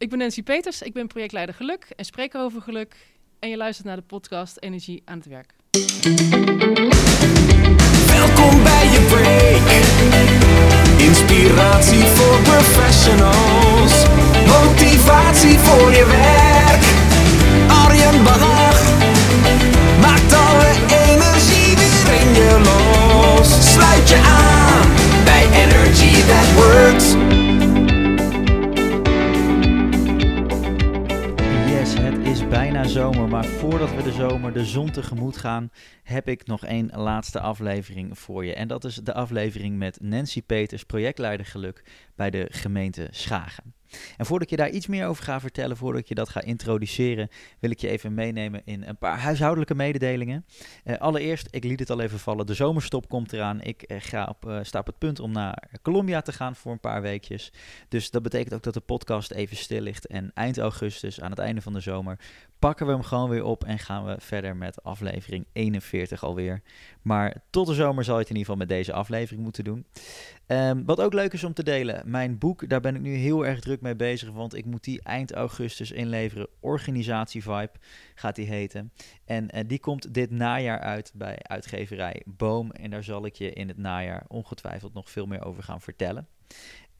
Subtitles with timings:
[0.00, 2.96] Ik ben Nancy Peters, ik ben projectleider Geluk en spreker over geluk.
[3.38, 5.54] En je luistert naar de podcast Energie aan het werk.
[8.06, 9.68] Welkom bij je break.
[11.08, 14.04] Inspiratie voor professionals.
[14.46, 16.82] Motivatie voor je werk.
[17.84, 18.82] Arjen Bach
[20.00, 20.72] maakt alle
[21.08, 23.72] energie weer in je los.
[23.72, 24.88] Sluit je aan
[25.24, 27.49] bij Energy That Works.
[32.90, 35.70] Zomer, maar voordat we de zomer de zon tegemoet gaan,
[36.02, 38.54] heb ik nog één laatste aflevering voor je.
[38.54, 41.84] En dat is de aflevering met Nancy Peters, projectleider geluk
[42.16, 43.74] bij de gemeente Schagen.
[44.16, 46.42] En voordat ik je daar iets meer over ga vertellen, voordat ik je dat ga
[46.42, 50.44] introduceren, wil ik je even meenemen in een paar huishoudelijke mededelingen.
[50.84, 53.60] Eh, allereerst, ik liet het al even vallen, de zomerstop komt eraan.
[53.60, 56.72] Ik eh, ga op, eh, sta op het punt om naar Colombia te gaan voor
[56.72, 57.52] een paar weekjes.
[57.88, 60.06] Dus dat betekent ook dat de podcast even stil ligt.
[60.06, 62.18] En eind augustus, aan het einde van de zomer,
[62.58, 66.62] pakken we hem gewoon weer op en gaan we verder met aflevering 41 alweer.
[67.02, 69.86] Maar tot de zomer zal je het in ieder geval met deze aflevering moeten doen.
[70.46, 73.46] Ehm, wat ook leuk is om te delen, mijn boek, daar ben ik nu heel
[73.46, 76.48] erg druk mee bezig, want ik moet die eind augustus inleveren.
[76.60, 77.72] Organisatie Vibe
[78.14, 78.92] gaat die heten.
[79.24, 82.70] En eh, die komt dit najaar uit bij uitgeverij Boom.
[82.70, 86.28] En daar zal ik je in het najaar ongetwijfeld nog veel meer over gaan vertellen.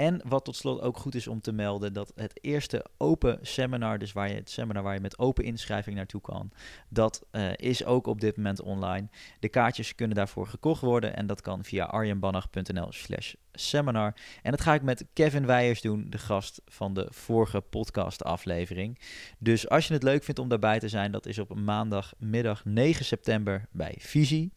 [0.00, 3.98] En wat tot slot ook goed is om te melden, dat het eerste open seminar,
[3.98, 6.50] dus waar je het seminar waar je met open inschrijving naartoe kan,
[6.88, 9.08] dat eh, is ook op dit moment online.
[9.40, 14.14] De kaartjes kunnen daarvoor gekocht worden en dat kan via arjenbannach.nl slash seminar.
[14.42, 19.00] En dat ga ik met Kevin Weijers doen, de gast van de vorige podcast aflevering.
[19.38, 23.04] Dus als je het leuk vindt om daarbij te zijn, dat is op maandagmiddag 9
[23.04, 24.52] september bij Visie.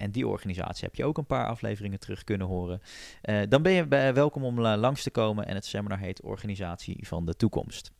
[0.00, 2.80] En die organisatie heb je ook een paar afleveringen terug kunnen horen.
[3.22, 7.06] Uh, dan ben je welkom om uh, langs te komen en het seminar heet Organisatie
[7.06, 7.92] van de Toekomst.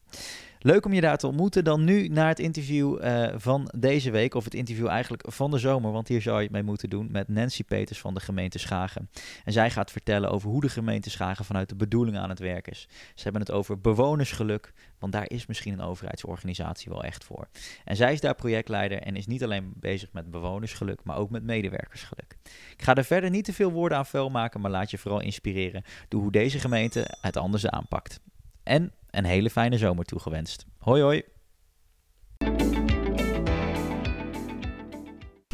[0.62, 1.64] Leuk om je daar te ontmoeten.
[1.64, 5.58] Dan nu naar het interview uh, van deze week, of het interview eigenlijk van de
[5.58, 8.58] zomer, want hier zou je het mee moeten doen, met Nancy Peters van de gemeente
[8.58, 9.10] Schagen.
[9.44, 12.68] En zij gaat vertellen over hoe de gemeente Schagen vanuit de bedoeling aan het werk
[12.68, 12.88] is.
[13.14, 17.48] Ze hebben het over bewonersgeluk, want daar is misschien een overheidsorganisatie wel echt voor.
[17.84, 21.42] En zij is daar projectleider en is niet alleen bezig met bewonersgeluk, maar ook met
[21.42, 22.36] medewerkersgeluk.
[22.76, 25.20] Ik ga er verder niet te veel woorden aan vuil maken, maar laat je vooral
[25.20, 28.20] inspireren door hoe deze gemeente het anders aanpakt.
[28.62, 30.66] En een hele fijne zomer toegewenst.
[30.78, 31.22] Hoi hoi!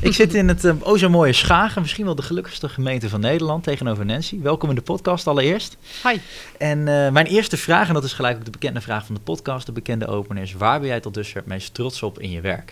[0.06, 3.20] Ik zit in het uh, oh zo mooie Schagen, misschien wel de gelukkigste gemeente van
[3.20, 4.40] Nederland, tegenover Nancy.
[4.40, 5.76] Welkom in de podcast allereerst.
[6.02, 6.18] Hi.
[6.58, 9.20] En uh, mijn eerste vraag, en dat is gelijk ook de bekende vraag van de
[9.20, 12.30] podcast, de bekende opener, is waar ben jij tot dusver het meest trots op in
[12.30, 12.70] je werk?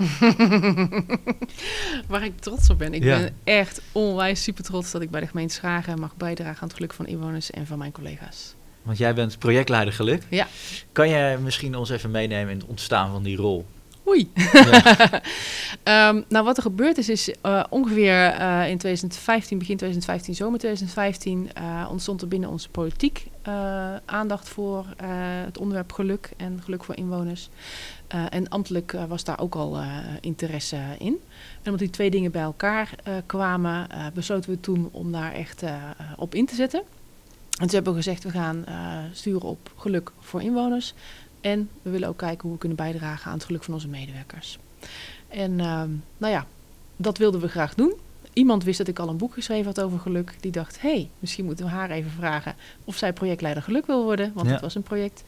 [2.08, 2.94] waar ik trots op ben?
[2.94, 3.18] Ik ja.
[3.18, 6.76] ben echt onwijs super trots dat ik bij de gemeente Schagen mag bijdragen aan het
[6.76, 8.54] geluk van inwoners en van mijn collega's.
[8.84, 10.22] Want jij bent projectleider geluk.
[10.30, 10.46] Ja.
[10.92, 13.66] Kan jij misschien ons even meenemen in het ontstaan van die rol?
[14.08, 14.30] Oei.
[14.34, 16.08] Ja.
[16.08, 20.58] um, nou, wat er gebeurd is, is uh, ongeveer uh, in 2015, begin 2015, zomer
[20.58, 23.26] 2015, uh, ontstond er binnen onze politiek
[24.04, 24.86] aandacht voor
[25.44, 27.48] het onderwerp geluk en geluk voor inwoners.
[28.08, 29.78] en ambtelijk was daar ook al
[30.20, 31.20] interesse in.
[31.62, 32.94] En omdat die twee dingen bij elkaar
[33.26, 35.62] kwamen, besloten we toen om daar echt
[36.16, 36.82] op in te zetten.
[37.54, 40.94] En toen hebben we gezegd, we gaan uh, sturen op geluk voor inwoners.
[41.40, 44.58] En we willen ook kijken hoe we kunnen bijdragen aan het geluk van onze medewerkers.
[45.28, 45.82] En uh,
[46.18, 46.46] nou ja,
[46.96, 47.94] dat wilden we graag doen.
[48.32, 50.34] Iemand wist dat ik al een boek geschreven had over geluk.
[50.40, 52.54] Die dacht, hé, hey, misschien moeten we haar even vragen
[52.84, 54.32] of zij projectleider geluk wil worden.
[54.34, 54.52] Want ja.
[54.52, 55.24] het was een project.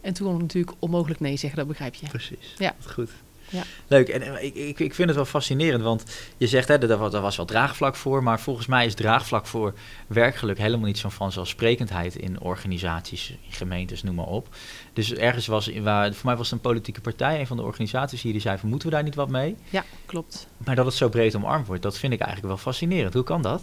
[0.00, 2.08] En toen kon ik natuurlijk onmogelijk nee zeggen, dat begrijp je.
[2.08, 2.74] Precies, ja.
[2.86, 3.10] goed.
[3.50, 3.62] Ja.
[3.86, 4.08] Leuk.
[4.08, 6.04] En ik, ik, ik vind het wel fascinerend, want
[6.36, 9.74] je zegt, hè, daar was, was wel draagvlak voor, maar volgens mij is draagvlak voor
[10.06, 14.48] werkgeluk helemaal niet zo'n vanzelfsprekendheid in organisaties, in gemeentes, noem maar op.
[14.92, 18.22] Dus ergens was, waar, voor mij was het een politieke partij, een van de organisaties
[18.22, 19.56] hier, die zei van, moeten we daar niet wat mee?
[19.70, 20.46] Ja, klopt.
[20.56, 23.14] Maar dat het zo breed omarmd wordt, dat vind ik eigenlijk wel fascinerend.
[23.14, 23.62] Hoe kan dat?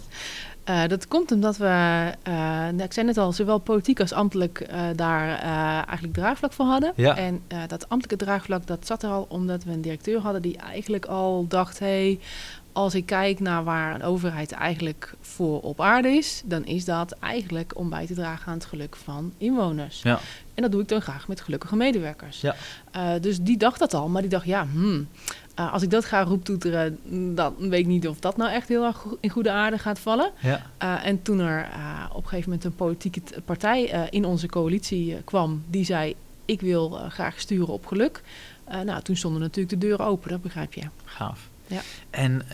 [0.68, 4.80] Uh, dat komt omdat we, uh, ik zei net al, zowel politiek als ambtelijk uh,
[4.96, 5.38] daar
[5.84, 6.92] eigenlijk draagvlak voor hadden.
[6.96, 7.16] Ja.
[7.16, 11.04] En dat ambtelijke draagvlak, dat zat er al omdat we een directeur hadden die eigenlijk
[11.04, 12.18] al dacht, hé, hey,
[12.72, 17.12] als ik kijk naar waar een overheid eigenlijk voor op aarde is, dan is dat
[17.20, 20.02] eigenlijk om bij te dragen aan het geluk van inwoners.
[20.02, 20.20] Ja.
[20.54, 22.40] En dat doe ik dan graag met gelukkige medewerkers.
[22.40, 22.54] Ja.
[23.18, 25.08] dus die dacht dat al, maar die dacht, ja, hmm,
[25.58, 26.98] uh, als ik dat ga roeptoeteren,
[27.34, 30.30] dan weet ik niet of dat nou echt heel erg in goede aarde gaat vallen.
[30.40, 30.62] Ja.
[30.82, 35.22] Uh, en toen er uh, op een gegeven moment een politieke partij in onze coalitie
[35.24, 36.14] kwam, die zei:
[36.44, 38.22] Ik wil graag sturen op geluk.
[38.84, 40.82] nou, toen stonden natuurlijk de deuren open, dat begrijp je.
[41.04, 41.48] Gaaf.
[41.66, 41.80] Ja.
[42.10, 42.44] En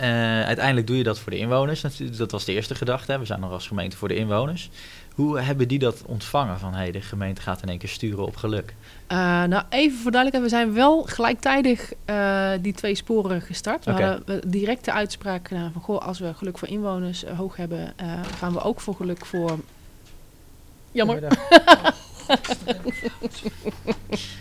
[0.46, 1.84] uiteindelijk doe je dat voor de inwoners.
[2.16, 3.18] Dat was de eerste gedachte.
[3.18, 4.70] We zijn nog als gemeente voor de inwoners.
[5.14, 8.36] Hoe hebben die dat ontvangen van hey, de gemeente gaat in één keer sturen op
[8.36, 8.74] geluk?
[9.14, 13.84] Uh, nou, even voor duidelijkheid, we zijn wel gelijktijdig uh, die twee sporen gestart.
[13.84, 14.04] We Oké.
[14.04, 18.12] hadden directe uitspraak uh, van, goh, als we geluk voor inwoners uh, hoog hebben, uh,
[18.38, 19.58] gaan we ook voor geluk voor...
[20.92, 21.22] Jammer.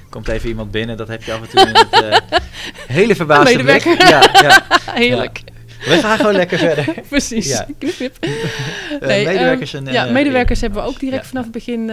[0.09, 2.39] Komt even iemand binnen, dat heb je af en toe in het uh,
[2.97, 3.95] hele verbaasde Medewerker.
[3.95, 4.09] blik.
[4.09, 4.63] Ja, ja.
[5.03, 5.41] Heerlijk.
[5.45, 5.89] Ja.
[5.89, 6.93] We gaan gewoon lekker verder.
[7.09, 7.47] Precies.
[7.47, 7.67] Ja.
[7.77, 8.17] Knip, knip.
[8.99, 9.85] Nee, medewerkers en...
[9.85, 11.27] ja, uh, medewerkers hebben we ook direct ja.
[11.27, 11.89] vanaf het begin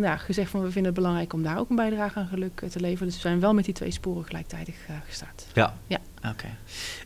[0.00, 2.80] nou, gezegd van we vinden het belangrijk om daar ook een bijdrage aan geluk te
[2.80, 3.06] leveren.
[3.06, 5.46] Dus we zijn wel met die twee sporen gelijktijdig uh, gestart.
[5.54, 5.98] Ja, ja.
[6.18, 6.28] oké.
[6.28, 6.56] Okay.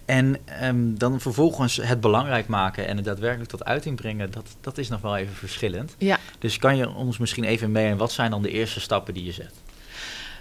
[0.04, 4.78] En um, dan vervolgens het belangrijk maken en het daadwerkelijk tot uiting brengen, dat, dat
[4.78, 5.94] is nog wel even verschillend.
[5.98, 6.18] Ja.
[6.38, 9.24] Dus kan je ons misschien even mee en wat zijn dan de eerste stappen die
[9.24, 9.54] je zet?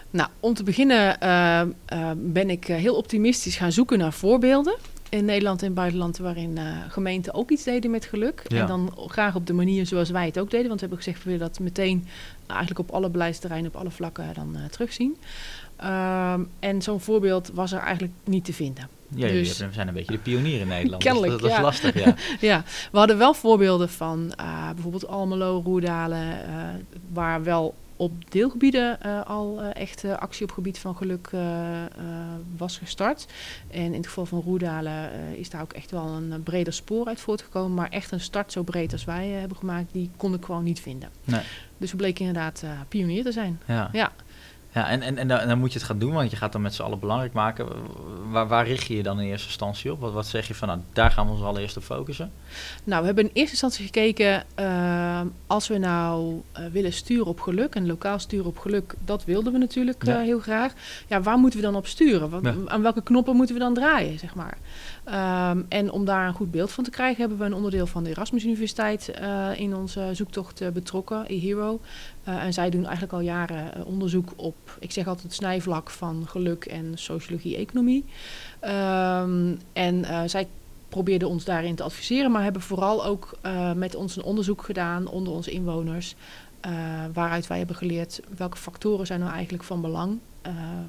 [0.10, 1.62] Nou, om te beginnen uh,
[1.94, 4.76] uh, ben ik heel optimistisch gaan zoeken naar voorbeelden
[5.12, 8.44] in Nederland en buitenland waarin uh, gemeenten ook iets deden met geluk.
[8.48, 8.62] Ja.
[8.62, 10.68] En dan graag op de manier zoals wij het ook deden.
[10.68, 12.08] Want we hebben gezegd, we willen dat meteen
[12.48, 15.18] eigenlijk op alle beleidsterreinen, op alle vlakken dan uh, terugzien.
[15.84, 18.90] Um, en zo'n voorbeeld was er eigenlijk niet te vinden.
[19.16, 21.04] Ja, dus, we zijn een beetje de pionier in Nederland.
[21.08, 21.58] Kennelijk, dat, dat ja.
[21.58, 22.16] is lastig, ja.
[22.50, 26.38] ja, we hadden wel voorbeelden van uh, bijvoorbeeld Almelo, Roerdalen,
[27.12, 31.30] waar wel op deelgebieden uh, al uh, echt uh, actie op gebied van geluk
[32.58, 33.28] was gestart.
[33.68, 37.20] En in het geval van Roerdalen is daar ook echt wel een breder spoor uit
[37.20, 37.74] voortgekomen.
[37.74, 40.80] Maar echt een start zo breed als wij hebben gemaakt, die kon ik gewoon niet
[40.80, 41.10] vinden.
[41.24, 41.42] Nee.
[41.78, 43.60] Dus we bleken inderdaad pionier te zijn.
[43.66, 43.90] Ja.
[43.92, 44.12] ja.
[44.74, 46.74] Ja, en, en, en, dan, moet je het gaan doen, want je gaat dan met
[46.74, 47.68] z'n allen belangrijk maken.
[48.30, 50.00] Waar, waar, richt je je dan in eerste instantie op?
[50.00, 52.32] Wat, wat zeg je van, nou, daar gaan we ons allereerst op focussen?
[52.84, 57.40] Nou, we hebben in eerste instantie gekeken, uh, als we nou uh, willen sturen op
[57.40, 60.18] geluk, en lokaal sturen op geluk, dat wilden we natuurlijk ja.
[60.18, 60.74] uh, heel graag.
[61.08, 62.30] Ja, waar moeten we dan op sturen?
[62.30, 62.56] Wat, ja.
[62.66, 64.58] Aan welke knoppen moeten we dan draaien, zeg maar?
[65.52, 68.04] Um, en om daar een goed beeld van te krijgen, hebben we een onderdeel van
[68.04, 69.12] de Erasmus Universiteit
[69.56, 71.80] in onze zoektocht betrokken, eHero.
[72.32, 76.24] Uh, en zij doen eigenlijk al jaren onderzoek op, ik zeg altijd, het snijvlak van
[76.28, 78.06] geluk en sociologie, economie.
[78.64, 80.48] Um, en zij
[80.90, 83.38] probeerden ons daarin te adviseren, maar hebben vooral ook
[83.76, 86.16] met ons een onderzoek gedaan onder onze inwoners.
[87.14, 90.20] waaruit wij hebben geleerd welke factoren zijn nou eigenlijk van belang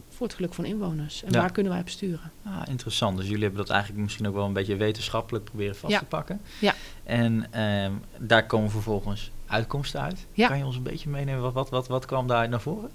[0.09, 1.25] voor het geluk van inwoners.
[1.25, 1.41] En Ja.
[1.41, 2.31] waar kunnen wij op sturen?
[2.45, 3.17] Ah, interessant.
[3.17, 5.99] Dus jullie hebben dat eigenlijk misschien ook wel een beetje wetenschappelijk proberen vast Ja.
[5.99, 6.41] te pakken.
[6.61, 6.75] Ja.
[7.05, 10.27] En ehm, daar komen vervolgens uitkomsten uit.
[10.33, 10.49] Ja.
[10.49, 11.43] Kan je ons een beetje meenemen?
[11.43, 12.91] Wat, wat, wat, wat kwam daaruit naar voren?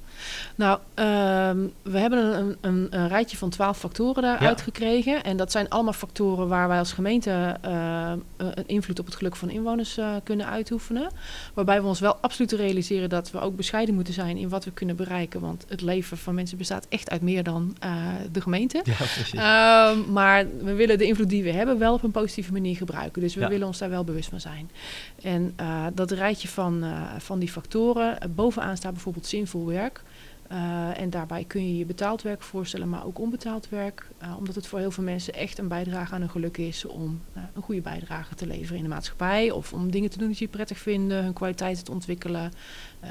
[0.56, 4.63] Nou, ehm, we hebben een, een, een rijtje van twaalf factoren daaruit Ja.
[4.63, 5.24] gekregen.
[5.24, 9.36] En dat zijn allemaal factoren waar wij als gemeente eh, een invloed op het geluk
[9.36, 11.09] van inwoners eh, kunnen uitoefenen.
[11.54, 14.71] Waarbij we ons wel absoluut realiseren dat we ook bescheiden moeten zijn in wat we
[14.71, 15.39] kunnen bereiken.
[15.42, 17.92] Want het leven van mensen bestaat echt uit meer dan eh,
[18.31, 18.81] de gemeente.
[18.83, 19.33] Ja, precies.
[19.33, 23.21] Ehm, maar we willen de invloed die we hebben wel op een positieve manier gebruiken.
[23.21, 23.48] Dus we Ja.
[23.50, 24.69] willen ons daar wel bewust van zijn.
[25.21, 25.56] En
[25.94, 30.04] dat rijtje van, eh, van die factoren, eh, bovenaan staat bijvoorbeeld zinvol werk.
[30.48, 34.08] Eh, en daarbij kun je je betaald werk voorstellen, maar ook onbetaald werk.
[34.38, 37.62] Omdat het voor heel veel mensen echt een bijdrage aan hun geluk is om een
[37.62, 39.52] goede bijdrage te leveren in de maatschappij.
[39.52, 42.52] Of om dingen te doen die ze prettig vinden, hun kwaliteiten te ontwikkelen,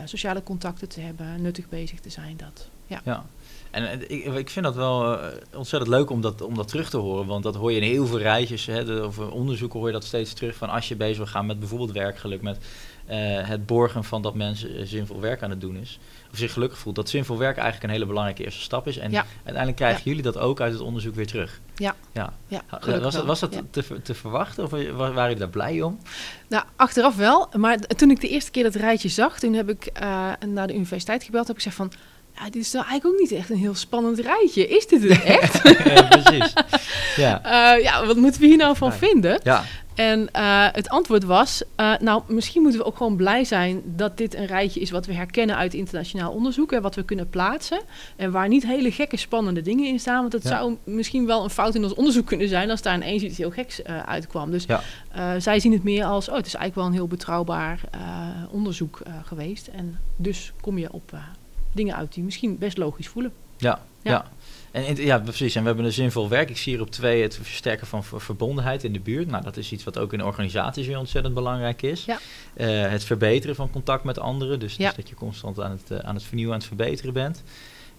[0.04, 2.36] sociale contacten te hebben, nuttig bezig te zijn.
[2.36, 2.70] Dat.
[2.86, 3.00] Ja.
[3.04, 3.24] Ja.
[3.70, 5.18] En ik, ik vind dat wel
[5.54, 7.26] ontzettend leuk om dat, om dat terug te horen.
[7.26, 10.32] Want dat hoor je in heel veel rijtjes hè, of onderzoeken hoor je dat steeds
[10.32, 10.56] terug.
[10.56, 12.58] Van als je bezig wil gaan met bijvoorbeeld werkgeluk, met
[13.14, 15.98] het borgen van dat mensen eh, zinvol werk aan het doen is.
[16.32, 16.96] Of zich gelukkig voelt.
[16.96, 18.98] Dat zinvol werk eigenlijk een hele belangrijke eerste stap is.
[18.98, 19.24] En Ja.
[19.36, 21.60] uiteindelijk krijgen jullie dat ook uit het onderzoek weer terug.
[21.74, 21.94] Ja.
[22.12, 22.32] ja.
[23.00, 25.98] Was dat, was dat te, te verwachten of wa- waren jullie daar blij om?
[26.48, 27.48] Nou, achteraf wel.
[27.56, 30.74] Maar toen ik de eerste keer dat rijtje zag, toen heb ik eh, naar de
[30.74, 31.46] universiteit gebeld.
[31.46, 31.92] Heb ik gezegd van,
[32.34, 34.68] ja, dit is nou eigenlijk ook niet echt een heel spannend rijtje.
[34.68, 35.62] Is dit het echt?
[35.94, 36.52] ja, precies.
[37.16, 37.42] Ja.
[37.76, 38.94] Eh, ja, wat moeten we hier nou van Ja.
[38.96, 39.40] vinden?
[39.44, 39.64] Ja.
[39.96, 44.16] En eh, het antwoord was, eh, nou, misschien moeten we ook gewoon blij zijn dat
[44.16, 47.80] dit een rijtje is wat we herkennen uit internationaal onderzoek en wat we kunnen plaatsen.
[48.16, 50.20] En waar niet hele gekke, spannende dingen in staan.
[50.20, 50.48] Want het Ja.
[50.48, 53.50] zou misschien wel een fout in ons onderzoek kunnen zijn als daar ineens iets heel
[53.50, 54.50] geks eh, uitkwam.
[54.50, 54.80] Dus Ja.
[55.40, 57.80] zij zien het meer als, oh, het is eigenlijk wel een heel betrouwbaar
[58.50, 59.66] onderzoek geweest.
[59.66, 61.12] En dus kom je op
[61.72, 63.32] dingen uit die misschien best logisch voelen.
[63.56, 64.10] Ja, ja.
[64.10, 64.26] Ja.
[64.84, 65.54] En ja, precies.
[65.54, 66.50] En we hebben een zinvol werk.
[66.50, 69.28] Ik zie hier op twee het versterken van ver- verbondenheid in de buurt.
[69.28, 72.04] Nou, dat is iets wat ook in organisaties weer ontzettend belangrijk is.
[72.04, 72.18] Ja.
[72.54, 74.58] Eh, het verbeteren van contact met anderen.
[74.58, 74.86] Dus, Ja.
[74.86, 77.42] dus dat je constant aan het, eh, aan het vernieuwen, aan het verbeteren bent.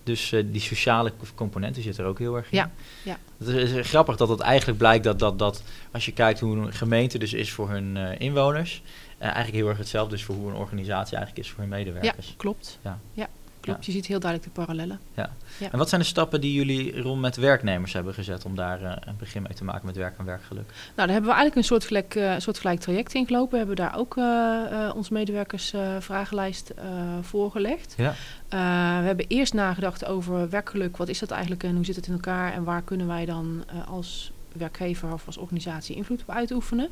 [0.03, 2.57] Dus eh, die sociale componenten zit er ook heel erg in.
[2.57, 2.72] Ja,
[3.03, 3.17] ja.
[3.38, 6.74] Het is, grappig dat het eigenlijk blijkt dat, dat, dat als je kijkt hoe een
[6.74, 8.81] gemeente dus is voor hun inwoners,
[9.17, 11.75] eh, eigenlijk heel erg hetzelfde is voor hoe een organisatie eigenlijk is voor hun Ja,
[11.77, 12.34] medewerkers.
[12.38, 12.79] klopt.
[12.84, 13.00] Ja.
[13.13, 13.27] Ja,
[13.71, 13.86] klopt.
[13.86, 15.00] Je ziet heel duidelijk de parallellen.
[15.13, 15.29] Ja.
[15.71, 18.91] En wat zijn de stappen die jullie rond met werknemers hebben gezet om daar eh,
[19.00, 20.65] een begin mee te maken met werk en werkgeluk?
[20.65, 23.51] Nou, daar hebben we eigenlijk een soortgelijk, soortgelijk traject ingelopen.
[23.51, 26.74] We hebben daar ook eh eh onze medewerkers vragenlijst
[27.21, 27.93] voorgelegd.
[27.97, 28.13] Ja.
[28.50, 30.97] We hebben eerst nagedacht over werkgeluk.
[30.97, 32.53] Wat is dat eigenlijk en hoe zit het in elkaar?
[32.53, 36.89] En waar kunnen wij dan als werkgever of als organisatie invloed op uitoefenen?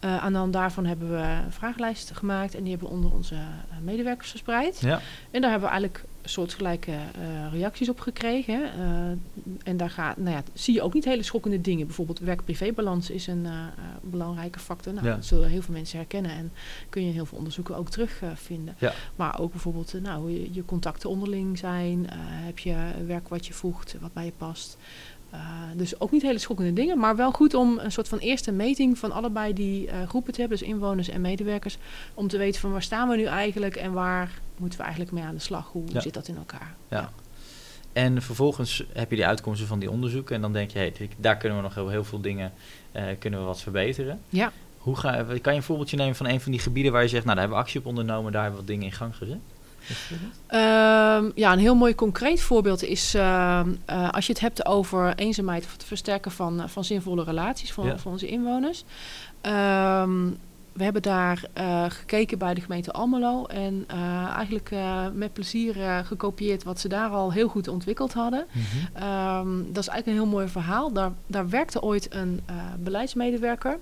[0.00, 3.12] Eh aan de hand daarvan hebben we een vragenlijst gemaakt en die hebben we onder
[3.12, 4.80] onze eh, medewerkers verspreid.
[4.80, 5.00] Ja.
[5.30, 8.70] En daar hebben we eigenlijk soortgelijke eh, reacties op gekregen.
[9.62, 11.86] en daar gaat, nou ja, zie je ook niet hele schokkende dingen.
[11.86, 13.46] Bijvoorbeeld werk-privébalans is een
[14.00, 14.92] belangrijke factor.
[14.92, 15.14] Nou, Ja.
[15.14, 16.52] Dat zullen heel veel mensen herkennen en
[16.88, 18.74] kun je in heel veel onderzoeken ook terugvinden.
[18.78, 18.92] Ja.
[19.16, 22.06] Maar ook bijvoorbeeld nou, hoe je, je contacten onderling zijn.
[22.18, 22.76] heb je
[23.06, 24.76] werk wat je voegt, wat bij je past.
[25.30, 25.38] Eh,
[25.76, 28.98] dus ook niet hele schokkende dingen, maar wel goed om een soort van eerste meting
[28.98, 31.78] van allebei die eh, groepen te hebben, dus inwoners en medewerkers,
[32.14, 35.24] om te weten van waar staan we nu eigenlijk en waar moeten we eigenlijk mee
[35.24, 35.68] aan de slag?
[35.72, 36.00] Hoe Ja.
[36.00, 36.74] zit dat in elkaar?
[36.88, 37.10] Ja.
[37.92, 41.36] En vervolgens heb je die uitkomsten van die onderzoeken en dan denk je, hey, daar
[41.36, 42.52] kunnen we nog heel, heel veel dingen,
[42.92, 44.20] eh, kunnen we wat verbeteren.
[44.28, 44.52] Ja.
[44.78, 47.24] Hoe ga, kan je een voorbeeldje nemen van een van die gebieden waar je zegt,
[47.24, 49.38] nou daar hebben we actie op ondernomen, daar hebben we wat dingen in gang gezet?
[50.46, 55.14] Ehm, ja, een heel mooi concreet voorbeeld is ehm, eh, als je het hebt over
[55.14, 57.98] eenzaamheid of het versterken van, eh, van zinvolle relaties voor, Ja.
[57.98, 58.84] voor onze inwoners.
[59.40, 60.30] Ehm,
[60.72, 63.84] we hebben daar eh, gekeken bij de gemeente Almelo en
[64.36, 64.70] eigenlijk
[65.12, 68.46] met plezier gekopieerd wat ze daar al heel goed ontwikkeld hadden.
[68.92, 70.92] Ehm, dat is eigenlijk een heel mooi verhaal.
[70.92, 72.40] Daar, daar werkte ooit een
[72.78, 73.78] beleidsmedewerker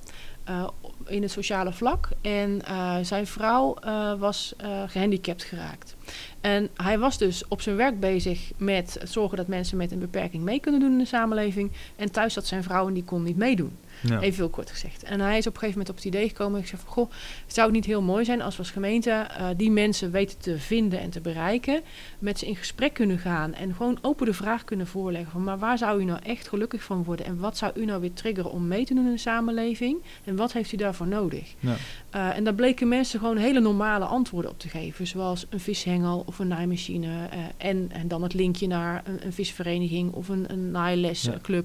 [0.47, 0.69] eh,
[1.07, 2.09] in het sociale vlak.
[2.21, 5.97] En eh, zijn vrouw eh, was eh, gehandicapt geraakt.
[6.41, 10.43] En hij was dus op zijn werk bezig met zorgen dat mensen met een beperking
[10.43, 11.73] mee kunnen doen in de samenleving.
[11.97, 13.77] En thuis zat zijn vrouw en die kon niet meedoen.
[14.03, 14.21] Ja.
[14.21, 15.03] Even heel kort gezegd.
[15.03, 16.61] En hij is op een gegeven moment op het idee gekomen.
[16.61, 17.11] Ik zeg van, goh,
[17.47, 21.01] zou het niet heel mooi zijn als we als gemeente die mensen weten te vinden
[21.01, 21.81] en te bereiken.
[22.19, 25.59] Met ze in gesprek kunnen gaan en gewoon open de vraag kunnen voorleggen van, maar
[25.59, 27.27] waar zou u nou echt gelukkig van worden?
[27.27, 30.03] En wat zou u nou weer triggeren om mee te doen in de samenleving?
[30.25, 31.55] En wat heeft u daarvoor nodig?
[31.59, 31.77] Ja.
[32.11, 35.07] Eh, en daar bleken mensen gewoon hele normale antwoorden op te geven.
[35.07, 37.27] Zoals een vishengel of een naaimachine.
[37.31, 40.71] eh, en, en dan het linkje naar een, een visvereniging of een, een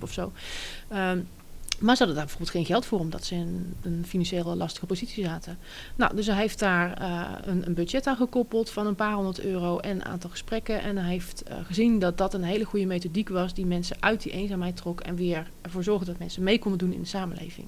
[0.04, 0.32] of zo.
[0.88, 1.20] Ehm,
[1.82, 5.24] maar ze hadden daar bijvoorbeeld geen geld voor, omdat ze in een financiële lastige positie
[5.24, 5.58] zaten.
[5.96, 9.40] Nou, dus hij heeft daar eh, een, een budget aan gekoppeld van een paar honderd
[9.40, 10.82] euro en een aantal gesprekken.
[10.82, 14.24] En hij heeft eh, gezien dat dat een hele goede methodiek was die mensen uit
[14.24, 17.68] die eenzaamheid trok en weer ervoor zorgde dat mensen mee konden doen in de samenleving.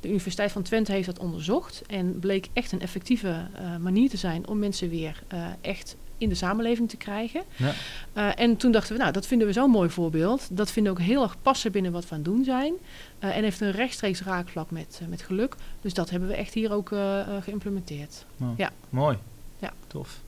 [0.00, 4.16] De Universiteit van Twente heeft dat onderzocht en bleek echt een effectieve eh, manier te
[4.16, 5.22] zijn om mensen weer
[5.60, 7.42] echt in de samenleving te krijgen.
[7.56, 8.34] Ja.
[8.34, 10.48] En toen dachten we, nou, dat vinden we zo'n mooi voorbeeld.
[10.50, 12.74] Dat vinden we ook heel erg passen binnen wat we aan het doen zijn.
[13.20, 15.54] Eh, en heeft een rechtstreeks raakvlak met, eh, met geluk.
[15.80, 18.24] Dus dat hebben we echt hier ook eh, geïmplementeerd.
[18.36, 18.70] Nou, Ja.
[18.90, 19.18] Mooi.
[19.58, 19.72] Ja.
[19.86, 20.20] Tof.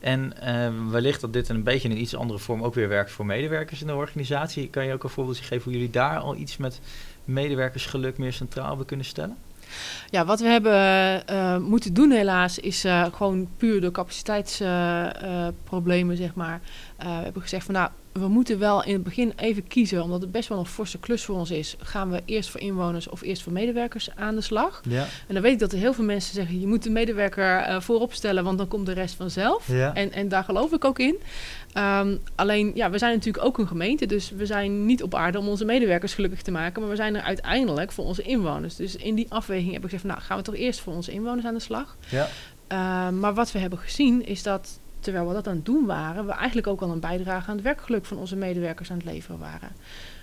[0.00, 0.32] En
[0.90, 3.80] wellicht dat dit een beetje in een iets andere vorm ook weer werkt voor medewerkers
[3.80, 4.68] in de organisatie.
[4.68, 6.80] Kan je ook een voorbeeldje geven hoe jullie daar al iets met
[7.24, 9.36] medewerkersgeluk meer centraal hebben kunnen stellen?
[10.10, 16.60] Ja, wat we hebben moeten doen helaas is gewoon puur door capaciteitsproblemen, zeg maar.
[16.96, 20.20] Eh, we hebben gezegd van nou, we moeten wel in het begin even kiezen, omdat
[20.20, 21.76] het best wel een forse klus voor ons is.
[21.78, 24.80] Gaan we eerst voor inwoners of eerst voor medewerkers aan de slag?
[24.88, 25.06] Ja.
[25.26, 27.80] En dan weet ik dat er heel veel mensen zeggen, je moet de medewerker eh,
[27.80, 29.68] voorop stellen, want dan komt de rest vanzelf.
[29.68, 29.94] Ja.
[29.94, 31.16] En, en daar geloof ik ook in.
[31.72, 35.38] Ehm, alleen, ja, we zijn natuurlijk ook een gemeente, dus we zijn niet op aarde
[35.38, 38.76] om onze medewerkers gelukkig te maken, maar we zijn er uiteindelijk voor onze inwoners.
[38.76, 41.12] Dus in die afweging heb ik gezegd, van, nou gaan we toch eerst voor onze
[41.12, 41.96] inwoners aan de slag.
[42.08, 42.28] Ja.
[42.66, 46.26] Ehm, maar wat we hebben gezien is dat, terwijl we dat aan het doen waren,
[46.26, 49.38] we eigenlijk ook al een bijdrage aan het werkgeluk van onze medewerkers aan het leveren
[49.38, 49.68] waren.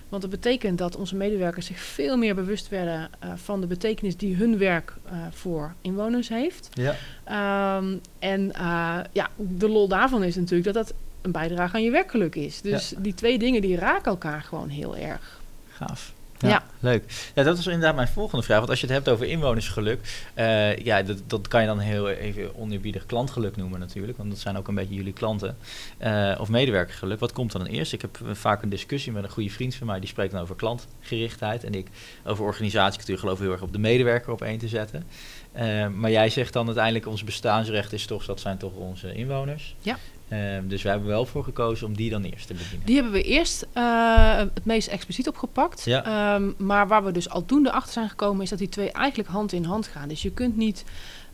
[0.09, 4.17] Want dat betekent dat onze medewerkers zich veel meer bewust werden eh, van de betekenis
[4.17, 6.69] die hun werk eh, voor inwoners heeft.
[6.73, 6.95] Ja.
[7.23, 11.91] Ehm, en eh, ja, de lol daarvan is natuurlijk dat dat een bijdrage aan je
[11.91, 12.61] werkgeluk is.
[12.61, 15.41] Dus die twee dingen die raken elkaar gewoon heel erg.
[15.69, 16.12] Gaaf.
[16.49, 16.63] Ja.
[16.79, 17.31] Leuk.
[17.35, 18.57] Ja, dat is inderdaad mijn volgende vraag.
[18.57, 22.09] Want als je het hebt over inwonersgeluk, eh, ja, dat, dat kan je dan heel
[22.09, 24.17] even oneerbiedig klantgeluk noemen natuurlijk.
[24.17, 25.57] Want dat zijn ook een beetje jullie klanten.
[25.97, 27.19] Eh, of medewerkergeluk.
[27.19, 27.93] Wat komt dan eerst?
[27.93, 29.99] Ik heb eh, vaak een discussie met een goede vriend van mij.
[29.99, 31.63] Die spreekt dan over klantgerichtheid.
[31.63, 31.87] En ik
[32.23, 35.03] over organisatiecultuur geloof heel erg op de medewerker op één te zetten.
[35.53, 39.75] Eh, maar jij zegt dan uiteindelijk ons bestaansrecht is toch, dat zijn toch onze inwoners.
[39.81, 39.97] Ja.
[40.27, 42.85] Eh, dus we hebben wel voor gekozen om die dan eerst te bedienen.
[42.85, 45.85] Die hebben we eerst eh, het meest expliciet opgepakt.
[45.85, 46.05] Ja.
[46.05, 49.51] Ehm, maar waar we dus aldoende achter zijn gekomen is dat die twee eigenlijk hand
[49.51, 50.07] in hand gaan.
[50.07, 50.83] Dus je kunt niet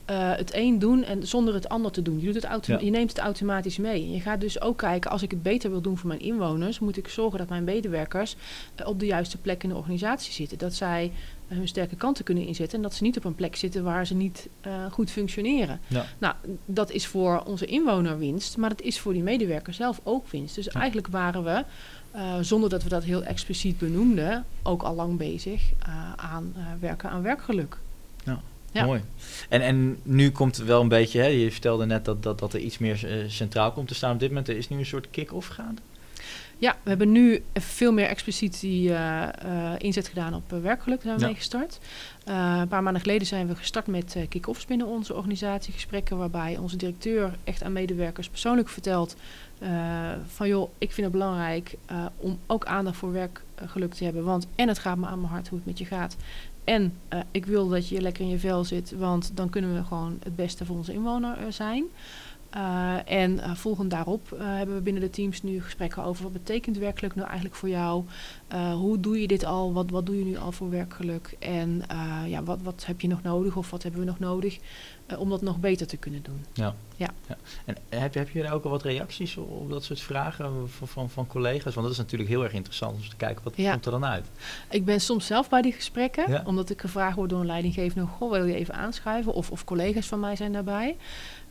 [0.09, 2.19] eh, het een doen en zonder het ander te doen.
[2.19, 2.79] Je, doet het Ja.
[2.79, 4.11] je neemt het automatisch mee.
[4.11, 6.97] Je gaat dus ook kijken, als ik het beter wil doen voor mijn inwoners, moet
[6.97, 8.35] ik zorgen dat mijn medewerkers
[8.75, 10.57] eh, op de juiste plek in de organisatie zitten.
[10.57, 11.11] Dat zij
[11.47, 14.05] eh, hun sterke kanten kunnen inzetten en dat ze niet op een plek zitten waar
[14.05, 14.49] ze niet
[14.91, 15.79] goed functioneren.
[15.87, 16.05] Ja.
[16.17, 16.35] Nou,
[16.65, 20.55] dat is voor onze inwoner winst, maar het is voor die medewerker zelf ook winst.
[20.55, 21.63] Dus eigenlijk waren we,
[22.41, 25.61] zonder dat we dat heel expliciet benoemden, ook al lang bezig
[26.15, 27.77] aan werken aan werkgeluk.
[28.25, 28.41] Ja.
[28.73, 29.01] Mooi.
[29.49, 32.53] En, en nu komt het wel een beetje, hè, je vertelde net dat, dat, dat
[32.53, 34.49] er iets meer eh, centraal komt te staan op dit moment.
[34.49, 35.81] Er is nu een soort kick-off gaande.
[36.57, 41.03] Ja, we hebben nu veel meer expliciet die eh, eh, inzet gedaan op werkgeluk.
[41.03, 41.27] Daar zijn we Ja.
[41.27, 41.79] mee gestart.
[42.25, 45.73] Een paar maanden geleden zijn we gestart met kick-offs binnen onze organisatie.
[45.73, 49.15] Gesprekken waarbij onze directeur echt aan medewerkers persoonlijk vertelt...
[50.27, 51.75] van joh, ik vind het belangrijk
[52.17, 54.23] om ook aandacht voor werkgeluk te hebben.
[54.23, 56.15] Want en het gaat me aan mijn hart hoe het met je gaat.
[56.69, 59.83] En eh, ik wil dat je lekker in je vel zit, want dan kunnen we
[59.83, 61.83] gewoon het beste voor onze inwoner eh, zijn.
[62.55, 66.33] Uh, en uh, volgend daarop uh, hebben we binnen de teams nu gesprekken over wat
[66.33, 68.03] betekent werkgeluk nou eigenlijk voor jou?
[68.73, 69.73] Hoe doe je dit al?
[69.73, 71.35] Wat, wat doe je nu al voor werkgeluk?
[71.39, 71.83] En
[72.27, 74.59] ja, wat, wat heb je nog nodig of wat hebben we nog nodig
[75.17, 76.45] om dat nog beter te kunnen doen?
[76.53, 76.75] Ja.
[76.95, 77.09] Ja.
[77.27, 77.37] ja.
[77.65, 81.09] En heb, heb je ook al wat reacties op, op dat soort vragen van, van,
[81.09, 81.73] van, collega's?
[81.73, 83.71] Want dat is natuurlijk heel erg interessant om te kijken wat ja.
[83.71, 84.25] komt er dan uit.
[84.69, 86.43] Ik ben soms zelf bij die gesprekken, ja.
[86.45, 89.33] omdat ik gevraagd word door een leidinggevende: Goh, wil je even aanschuiven?
[89.33, 90.97] Of, of collega's van mij zijn daarbij.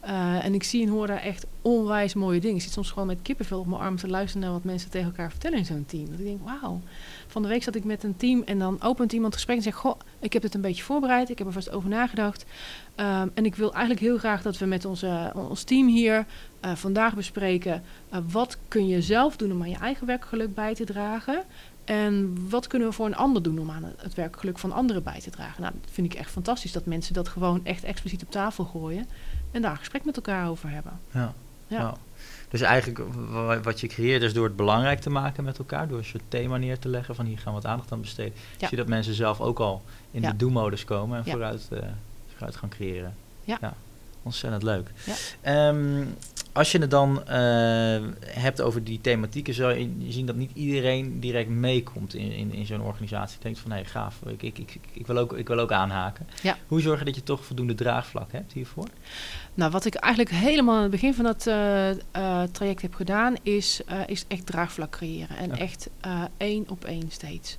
[0.04, 2.56] Uh, en ik zie en hoor daar echt onwijs mooie dingen.
[2.56, 5.06] Ik zit soms gewoon met kippenvel op mijn arm te luisteren naar wat mensen tegen
[5.06, 6.10] elkaar vertellen in zo'n team.
[6.10, 6.80] Dat ik denk, wauw.
[7.26, 9.62] Van de week zat ik met een team en dan opent iemand het gesprek en
[9.62, 12.44] zegt: Goh, ik heb het een beetje voorbereid, ik heb er vast over nagedacht.
[12.96, 16.26] Um, en ik wil eigenlijk heel graag dat we met onze, ons team hier
[16.64, 20.74] uh, vandaag bespreken: uh, wat kun je zelf doen om aan je eigen werkgeluk bij
[20.74, 21.44] te dragen?
[21.84, 25.20] En wat kunnen we voor een ander doen om aan het werkgeluk van anderen bij
[25.20, 25.62] te dragen?
[25.62, 29.06] Nou, dat vind ik echt fantastisch dat mensen dat gewoon echt expliciet op tafel gooien
[29.50, 31.00] en daar een gesprek met elkaar over hebben.
[31.10, 31.34] Ja.
[31.66, 31.96] ja.
[32.48, 33.00] Dus eigenlijk
[33.62, 36.56] wat je creëert is door het belangrijk te maken met elkaar, door een soort thema
[36.56, 38.32] neer te leggen van hier gaan we wat aandacht aan besteden.
[38.34, 38.58] Ja.
[38.58, 40.30] Zie je dat mensen zelf ook al in ja.
[40.30, 41.30] de do-modus komen en ja.
[41.30, 41.78] vooruit, uh,
[42.30, 43.14] vooruit gaan creëren.
[43.44, 43.74] Ja.
[44.22, 44.90] Ontzettend leuk.
[45.46, 46.14] Um,
[46.58, 47.34] als je het dan uh,
[48.26, 52.66] hebt over die thematieken, zal je zien dat niet iedereen direct meekomt in, in, in
[52.66, 53.38] zo'n organisatie.
[53.42, 56.26] Denkt van, hé, hey, gaaf, ik, ik, ik, ik, wil ook, ik wil ook aanhaken.
[56.42, 56.56] Ja.
[56.66, 58.88] Hoe zorg je dat je toch voldoende draagvlak hebt hiervoor?
[59.54, 63.34] Nou, wat ik eigenlijk helemaal aan het begin van dat uh, uh, traject heb gedaan,
[63.42, 65.36] is, is echt draagvlak creëren.
[65.36, 65.56] En Ja.
[65.56, 65.90] echt
[66.36, 67.56] één op één steeds.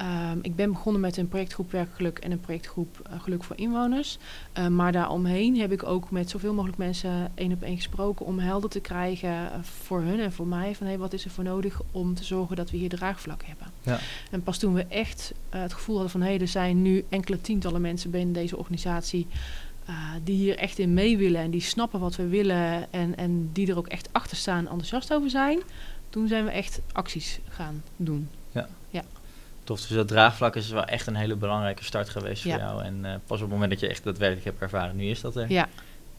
[0.00, 4.18] Um, ik ben begonnen met een projectgroep Werkgeluk en een projectgroep uh, Geluk voor Inwoners.
[4.58, 8.38] Uh, maar daaromheen heb ik ook met zoveel mogelijk mensen één op één gesproken om
[8.38, 11.44] helder te krijgen uh, voor hun en voor mij van hey, wat is er voor
[11.44, 13.66] nodig om te zorgen dat we hier draagvlak hebben.
[13.82, 13.98] Ja.
[14.30, 17.04] En pas toen we echt uh, het gevoel hadden van hé, hey, er zijn nu
[17.08, 19.26] enkele tientallen mensen binnen deze organisatie
[20.24, 23.70] die hier echt in mee willen en die snappen wat we willen en, en die
[23.70, 25.58] er ook echt achter staan en enthousiast over zijn,
[26.08, 28.28] toen zijn we echt acties gaan doen.
[28.52, 28.68] Ja.
[28.90, 29.02] Ja.
[29.64, 32.82] Tof, dus dat draagvlak is wel echt een hele belangrijke start geweest voor jou.
[32.84, 35.36] En uh, pas op het moment dat je echt daadwerkelijk hebt ervaren, nu is dat
[35.36, 35.68] er, Ja.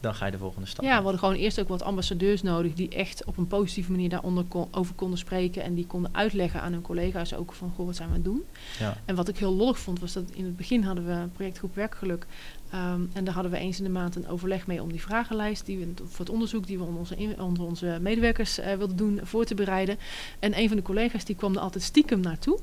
[0.00, 0.84] dan ga je de volgende stap.
[0.84, 4.08] Ja, we hadden gewoon eerst ook wat ambassadeurs nodig die echt op een positieve manier
[4.08, 7.86] daaronder kon, over konden spreken en die konden uitleggen aan hun collega's ook van goh,
[7.86, 8.44] wat zijn we aan het doen.
[8.78, 8.96] Ja.
[9.04, 11.74] En wat ik heel lollig vond was dat in het begin hadden we een projectgroep
[11.74, 12.26] Werkgeluk
[12.74, 15.66] um, en daar hadden we eens in de maand een overleg mee om die vragenlijst
[15.66, 19.20] die we voor het onderzoek die we onder onze, onder onze medewerkers uh, wilden doen
[19.22, 19.98] voor te bereiden.
[20.38, 22.58] En een van de collega's die kwam er altijd stiekem naartoe,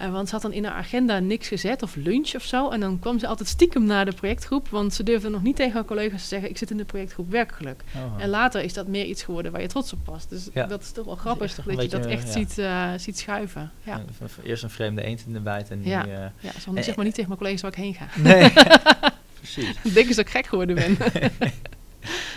[0.00, 2.80] uh, want ze had dan in haar agenda niks gezet of lunch of zo en
[2.80, 5.84] dan kwam ze altijd stiekem naar de projectgroep, want ze durfde nog niet tegen haar
[5.84, 7.84] collega's te zeggen ik zit in de projectgroep Werkgeluk.
[7.96, 8.22] Oh.
[8.22, 10.28] En later is dat meer iets geworden waar je trots op was.
[10.28, 10.66] Dus Ja.
[10.66, 12.32] dat is toch wel Dat grappig dat, een je dat echt ja.
[12.32, 13.70] ziet, uh, ziet schuiven.
[13.82, 14.00] Ja,
[14.42, 15.86] Eerst een vreemde eend in de bijt en nu...
[15.88, 16.06] Ja.
[16.06, 18.06] eh, ja zo, Eh, zeg maar niet tegen mijn collega's waar ik heen ga.
[18.16, 18.52] nee,
[19.52, 19.82] precies.
[19.94, 20.96] Denken ze dat ik gek geworden ben.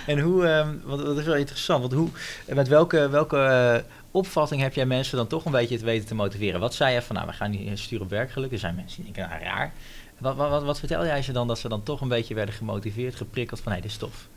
[0.05, 2.09] En hoe, ehm, want dat is wel interessant, want hoe,
[2.55, 6.15] met welke, welke eh, opvatting heb jij mensen dan toch een beetje te weten te
[6.15, 6.59] motiveren?
[6.59, 8.51] Wat zei je van, nou, we gaan hier sturen op werkgeluk.
[8.51, 9.73] Er zijn mensen die denken, nou, raar.
[10.17, 12.55] Wat, wat, wat, wat vertel jij ze dan dat ze dan toch een beetje werden
[12.55, 14.27] gemotiveerd, geprikkeld van, hé, dit is tof?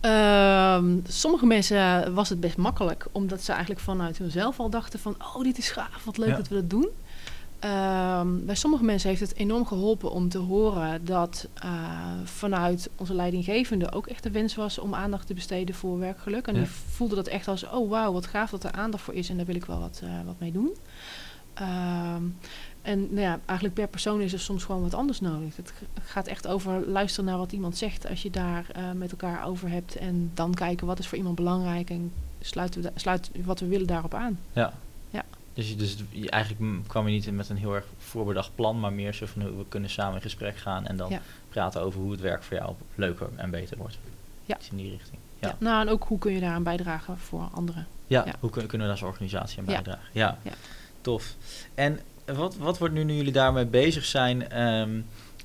[0.00, 5.16] Ehm, sommige mensen was het best makkelijk, omdat ze eigenlijk vanuit hunzelf al dachten van,
[5.34, 6.36] oh, dit is gaaf, wat leuk Ja.
[6.36, 6.88] dat we dat doen.
[7.58, 11.70] Ehm, bij sommige mensen heeft het enorm geholpen om te horen dat eh,
[12.24, 16.46] vanuit onze leidinggevende ook echt de wens was om aandacht te besteden voor werkgeluk.
[16.46, 16.60] En Ja.
[16.60, 19.36] die voelde dat echt als, oh wauw, wat gaaf dat er aandacht voor is en
[19.36, 20.70] daar wil ik wel wat, eh, wat mee doen.
[21.54, 22.22] Ehm,
[22.82, 25.56] en nou ja, eigenlijk per persoon is er soms gewoon wat anders nodig.
[25.56, 29.46] Het gaat echt over luisteren naar wat iemand zegt als je daar eh, met elkaar
[29.46, 29.96] over hebt.
[29.96, 33.66] En dan kijken wat is voor iemand belangrijk en sluiten we da- sluit wat we
[33.66, 34.38] willen daarop aan.
[34.52, 34.72] Ja.
[35.58, 38.92] Dus, je- dus je- eigenlijk kwam je niet met een heel erg voorbedacht plan, maar
[38.92, 41.20] meer zo van hoe we kunnen samen in gesprek gaan en dan Ja.
[41.48, 43.98] praten over hoe het werk voor jou leuker en beter wordt.
[44.44, 44.56] Ja.
[44.56, 45.18] Iets in die richting.
[45.38, 45.56] Ja, Ja.
[45.58, 47.86] Nou, en ook hoe kun je daaraan bijdragen voor anderen.
[48.06, 48.22] ja.
[48.26, 48.34] Ja.
[48.40, 50.08] hoe kun- kunnen we daar als organisatie aan bijdragen?
[50.12, 50.50] Ja, Ja.
[51.00, 51.34] tof.
[51.74, 55.00] En wat, wat wordt nu, nu jullie daarmee bezig zijn, ehm,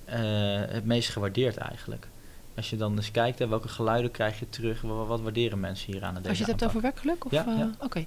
[0.06, 0.20] eh,
[0.74, 2.08] het meest gewaardeerd eigenlijk?
[2.56, 4.82] Als je dan eens kijkt, hè, welke geluiden krijg je terug?
[4.82, 7.26] Wat, wat waarderen mensen hier aan deze Als je het hebt over werkgeluk?
[7.26, 7.70] Of, Ja, eh, ja.
[7.80, 8.06] Oké.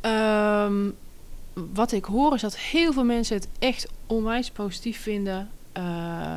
[0.00, 0.90] Ehm,
[1.72, 5.48] wat ik hoor is dat heel veel mensen het echt onwijs positief vinden.
[5.72, 6.36] Eh,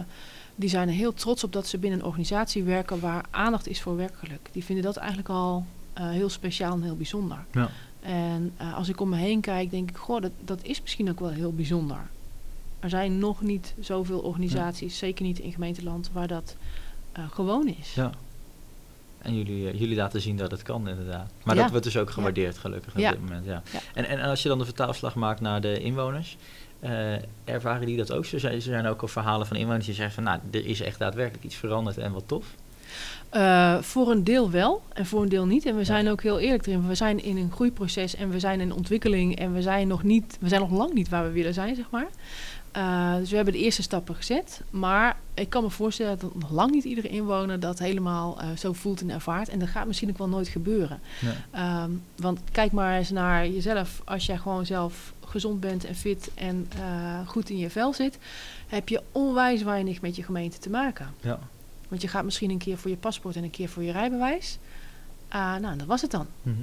[0.56, 3.82] die zijn er heel trots op dat ze binnen een organisatie werken waar aandacht is
[3.82, 4.50] voor werkgeluk.
[4.52, 7.46] Die vinden dat eigenlijk al eh, heel speciaal en heel bijzonder.
[7.52, 7.70] Ja.
[8.02, 11.10] En eh, als ik om me heen kijk, denk ik, goh, dat, dat is misschien
[11.10, 12.10] ook wel heel bijzonder.
[12.80, 16.56] Er zijn nog niet zoveel organisaties, zeker niet in gemeenteland, waar dat
[17.30, 17.94] gewoon is.
[17.94, 18.12] Ja.
[19.22, 21.32] En jullie, eh, jullie laten zien dat het kan, inderdaad.
[21.44, 21.62] Maar Ja.
[21.62, 23.12] dat wordt dus ook gewaardeerd, gelukkig, op Ja.
[23.12, 23.46] dit moment.
[23.46, 23.62] Ja.
[23.72, 23.80] Ja.
[23.94, 26.38] En, en als je dan de vertaalslag maakt naar de inwoners,
[26.80, 28.26] eh, ervaren die dat ook?
[28.26, 30.82] Zo zijn, er zijn ook al verhalen van inwoners die zeggen van, nou, er is
[30.82, 32.46] echt daadwerkelijk iets veranderd en wat tof.
[33.30, 35.66] Eh, voor een deel wel en voor een deel niet.
[35.66, 36.88] En we zijn ook heel eerlijk erin.
[36.88, 40.38] We zijn in een groeiproces en we zijn in ontwikkeling en we zijn nog niet,
[40.40, 42.08] we zijn nog lang niet waar we willen zijn, zeg maar.
[42.72, 44.62] Eh, dus we hebben de eerste stappen gezet.
[44.70, 48.74] Maar ik kan me voorstellen dat nog lang niet iedere inwoner dat helemaal eh, zo
[48.74, 49.50] voelt en ervaart.
[49.50, 51.00] En dat gaat misschien ook wel nooit gebeuren.
[51.52, 54.02] Ehm, want kijk maar eens naar jezelf.
[54.06, 58.18] Als jij gewoon zelf gezond bent en fit en eh, goed in je vel zit,
[58.68, 61.08] heb je onwijs weinig met je gemeente te maken.
[61.22, 61.40] Ja.
[61.88, 64.58] Want je gaat misschien een keer voor je paspoort en een keer voor je rijbewijs.
[65.28, 66.28] Ah, nou, dat was het dan.
[66.42, 66.62] Mhm.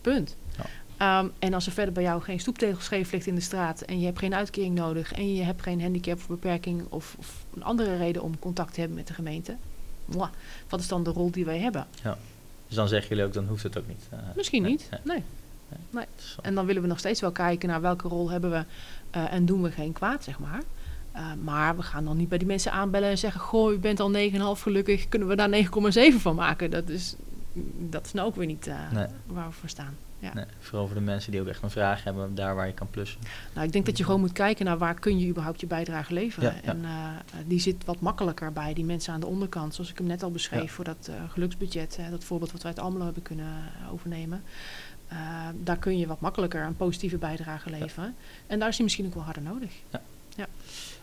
[0.00, 0.36] Punt.
[0.56, 0.64] Ja.
[1.00, 3.98] Ehm, en als er verder bij jou geen stoeptegel scheef ligt in de straat en
[4.00, 7.62] je hebt geen uitkering nodig en je hebt geen handicap of beperking of, of een
[7.62, 9.56] andere reden om contact te hebben met de gemeente,
[10.04, 10.28] mwah,
[10.68, 11.86] wat is dan de rol die wij hebben?
[12.66, 14.08] Dus dan zeggen jullie ook, dan hoeft het ook niet.
[14.10, 14.88] eh, Misschien nee, niet.
[15.04, 15.22] nee.
[15.90, 16.04] Nee.
[16.42, 18.64] En dan willen we nog steeds wel kijken naar welke rol hebben we
[19.10, 20.62] eh, en doen we geen kwaad, zeg maar.
[21.12, 24.00] Eh, maar we gaan dan niet bij die mensen aanbellen en zeggen: Goh, u bent
[24.00, 24.12] al
[24.56, 25.50] 9,5 gelukkig, kunnen we daar
[26.12, 26.70] 9,7 van maken?
[26.70, 27.14] Dat is,
[27.78, 28.70] dat is nou ook weer niet
[29.26, 29.96] waar we voor staan.
[30.20, 30.34] Ja.
[30.34, 32.90] Nee, vooral voor de mensen die ook echt een vraag hebben, daar waar je kan
[32.90, 33.20] plussen.
[33.54, 36.14] Nou, ik denk dat je gewoon moet kijken naar waar kun je überhaupt je bijdrage
[36.14, 36.52] leveren.
[36.54, 36.68] Ja, ja.
[36.70, 36.90] En eh,
[37.46, 39.74] die zit wat makkelijker bij die mensen aan de onderkant.
[39.74, 40.68] Zoals ik hem net al beschreef Ja.
[40.68, 41.98] voor dat eh, geluksbudget.
[42.10, 44.42] dat voorbeeld wat wij uit Almelo hebben kunnen eh, overnemen.
[45.54, 48.14] Daar kun je wat makkelijker een positieve bijdrage leveren.
[48.46, 49.70] En daar is die misschien ook wel harder nodig.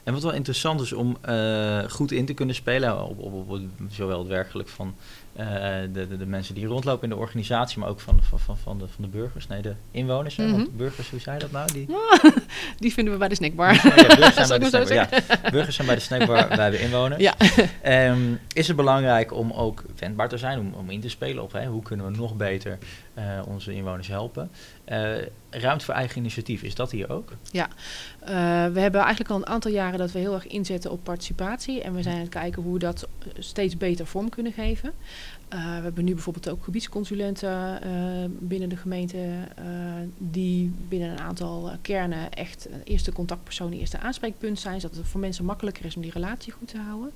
[0.08, 4.20] En wat wel interessant is om eh, goed in te kunnen spelen, op, op, zowel
[4.20, 4.96] het werkelijk van
[5.34, 5.46] eh,
[5.94, 8.78] de, de, de mensen die rondlopen in de organisatie, maar ook van, van, van, van,
[8.80, 10.36] de, van de burgers, nee, de inwoners.
[10.36, 10.56] hè, Mhm.
[10.56, 11.72] Want burgers, hoe zei je dat nou?
[11.72, 11.88] Die,
[12.80, 13.74] Die vinden we bij de snackbar.
[13.74, 13.82] Ja,
[14.16, 15.24] burgers zijn bij de snackbar.
[15.44, 17.22] Ja, burgers zijn bij de snackbar, wij hebben inwoners.
[17.22, 17.36] Ja.
[17.82, 21.52] Ehm, is het belangrijk om ook wendbaar te zijn, om, om in te spelen op
[21.52, 22.78] hè, hoe kunnen we nog beter
[23.18, 24.52] eh, onze inwoners helpen?
[24.84, 25.16] Eh,
[25.50, 27.32] ruimte voor eigen initiatief, is dat hier ook?
[28.20, 28.30] Eh,
[28.66, 31.82] we hebben eigenlijk al een aantal jaren dat we heel erg inzetten op participatie.
[31.82, 33.08] En we zijn aan het kijken hoe we dat
[33.40, 34.92] steeds beter vorm kunnen geven.
[35.50, 37.92] Eh, we hebben nu bijvoorbeeld ook gebiedsconsulenten eh,
[38.30, 39.18] binnen de gemeente.
[39.56, 39.64] eh,
[40.18, 44.82] die binnen een aantal kernen echt een eerste contactpersoon, een eerste aanspreekpunt zijn.
[44.82, 47.12] Zodat het voor mensen makkelijker is om die relatie goed te houden.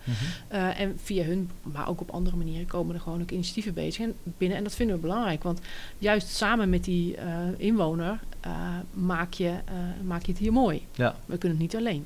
[0.47, 4.05] Eh, en via hun, maar ook op andere manieren, komen er gewoon ook initiatieven bezig
[4.05, 4.57] en binnen.
[4.57, 5.59] En dat vinden we belangrijk, want
[5.97, 7.17] juist samen met die
[7.57, 8.19] inwoner
[8.93, 9.53] maak, je,
[10.03, 10.85] maak je het hier mooi.
[10.95, 11.15] Ja.
[11.25, 12.05] We kunnen het niet alleen.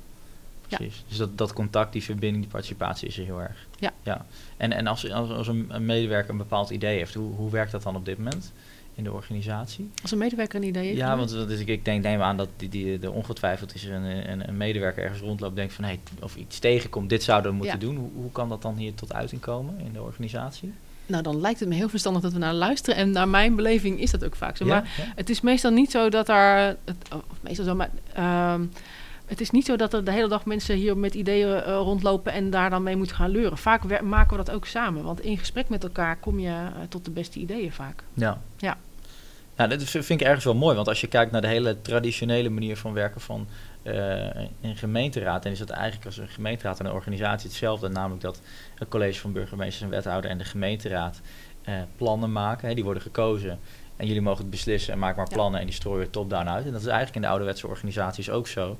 [0.76, 1.04] Precies.
[1.08, 3.68] Dus dat, dat contact, die verbinding, die participatie is er heel erg.
[3.80, 3.94] Ja.
[4.04, 4.26] ja.
[4.58, 7.72] En, en als, als, als een, een medewerker een bepaald idee heeft, hoe, hoe werkt
[7.72, 8.52] dat dan op dit moment
[8.96, 9.90] in de organisatie?
[10.02, 10.98] Als een medewerker een idee heeft.
[10.98, 13.84] Ja, want dat is, ik, ik denk, neem aan dat die, die, de ongetwijfeld is
[13.86, 17.52] er een, een, een medewerker ergens rondloopt denkt van hey, of iets tegenkomt, dit zouden
[17.52, 17.86] we moeten Ja.
[17.86, 17.96] doen.
[17.96, 20.74] Hoe, hoe kan dat dan hier tot uiting komen in de organisatie?
[21.08, 22.96] Nou, dan lijkt het me heel verstandig dat we naar luisteren.
[22.96, 24.66] En naar mijn beleving is dat ook vaak zo.
[24.66, 25.04] Maar Ja?
[25.16, 26.78] Het is meestal niet zo dat er...
[26.86, 27.90] Het, of meestal zo, maar...
[28.14, 28.66] ehm,
[29.26, 32.34] het is niet zo dat er de hele dag mensen hier met ideeën eh, rondlopen
[32.34, 33.58] en daar dan mee moeten gaan leuren.
[33.58, 35.04] Vaak maken we dat ook samen.
[35.04, 38.04] Want in gesprek met elkaar kom je eh, tot de beste ideeën vaak.
[38.14, 38.42] Ja.
[38.58, 38.78] Ja.
[39.56, 42.50] Nou, dat vind ik ergens wel mooi, want als je kijkt naar de hele traditionele
[42.50, 43.48] manier van werken van
[43.84, 43.96] eh,
[44.62, 48.42] een gemeenteraad, dan is dat eigenlijk als een gemeenteraad en een organisatie hetzelfde, namelijk dat
[48.76, 51.22] het college van burgemeesters en wethouder en de gemeenteraad
[51.96, 53.60] plannen maken, hè, die worden gekozen
[53.96, 55.36] en jullie mogen het beslissen en maak maar Ja.
[55.36, 56.66] plannen en die strooien top-down uit.
[56.66, 58.78] En dat is eigenlijk in de ouderwetse organisaties ook zo.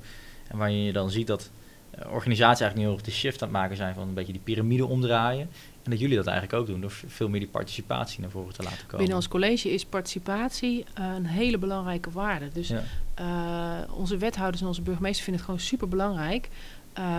[0.48, 1.50] En waar je dan ziet dat
[1.90, 4.32] eh, organisaties eigenlijk nu heel erg de shift aan het maken zijn van een beetje
[4.32, 5.48] die piramide omdraaien.
[5.82, 8.62] En dat jullie dat eigenlijk ook doen door veel meer die participatie naar voren te
[8.62, 8.98] laten komen.
[8.98, 12.48] Binnen ons college is participatie eh, een hele belangrijke waarde.
[12.52, 12.82] Dus Ja.
[13.14, 16.48] eh, onze wethouders en onze burgemeester vinden het gewoon super belangrijk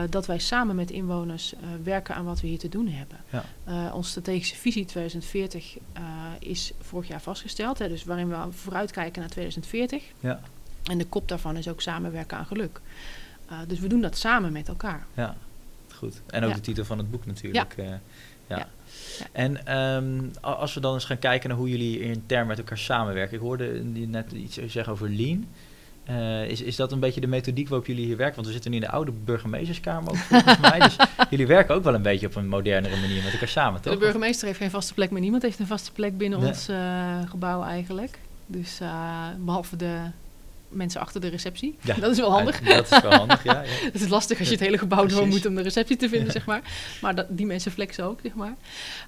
[0.09, 3.17] dat wij samen met inwoners werken aan wat we hier te doen hebben.
[3.29, 3.93] Ja.
[3.93, 6.03] Onze strategische visie 2040 eh,
[6.39, 10.03] is vorig jaar vastgesteld, hè, dus waarin we vooruitkijken naar 2040.
[10.19, 10.39] Ja.
[10.89, 12.79] En de kop daarvan is ook samenwerken aan geluk.
[13.51, 15.05] Uh, dus we doen dat samen met elkaar.
[15.13, 15.35] Ja,
[15.93, 16.21] goed.
[16.27, 16.55] En ook Ja.
[16.55, 17.73] de titel van het boek natuurlijk.
[17.77, 17.99] eh, ja.
[18.47, 18.57] Ja.
[18.57, 18.67] Ja.
[19.31, 23.35] En ehm, als we dan eens gaan kijken naar hoe jullie intern met elkaar samenwerken.
[23.35, 25.47] Ik hoorde je net iets zeggen over lean.
[26.03, 28.35] Eh, is, is dat een beetje de methodiek waarop jullie hier werken?
[28.35, 30.79] Want we zitten nu in de oude burgemeesterskamer ook volgens mij.
[30.79, 30.95] Dus
[31.29, 33.93] jullie werken ook wel een beetje op een modernere manier met elkaar samen, toch?
[33.93, 36.47] De burgemeester heeft geen vaste plek, maar niemand heeft een vaste plek binnen Nee.
[36.49, 38.19] ons eh, gebouw eigenlijk.
[38.45, 39.97] Dus eh, behalve de
[40.69, 41.75] mensen achter de receptie.
[41.81, 41.95] Ja.
[41.95, 42.59] Dat is wel handig.
[42.61, 43.51] Dat is wel handig, ja.
[43.61, 43.69] ja.
[43.91, 46.27] Het is lastig als je het hele gebouw door moet om de receptie te vinden,
[46.27, 46.33] Ja.
[46.33, 46.61] zeg maar.
[47.01, 48.55] Maar dat, die mensen flexen ook, zeg maar.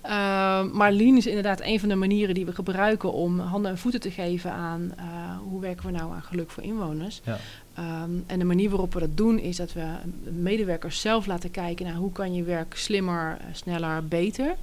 [0.02, 3.78] Ehm, maar Lean is inderdaad een van de manieren die we gebruiken om handen en
[3.78, 5.04] voeten te geven aan eh,
[5.50, 7.22] hoe werken we nou aan geluk voor inwoners.
[7.24, 7.38] Ja.
[7.74, 9.86] Ehm, en de manier waarop we dat doen is dat we
[10.24, 14.56] medewerkers zelf laten kijken naar hoe kan je werk slimmer, eh, sneller, beter.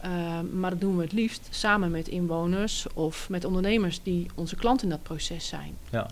[0.00, 4.56] Ehm, maar dat doen we het liefst samen met inwoners of met ondernemers die onze
[4.56, 5.76] klant in dat proces zijn.
[5.90, 6.06] ja.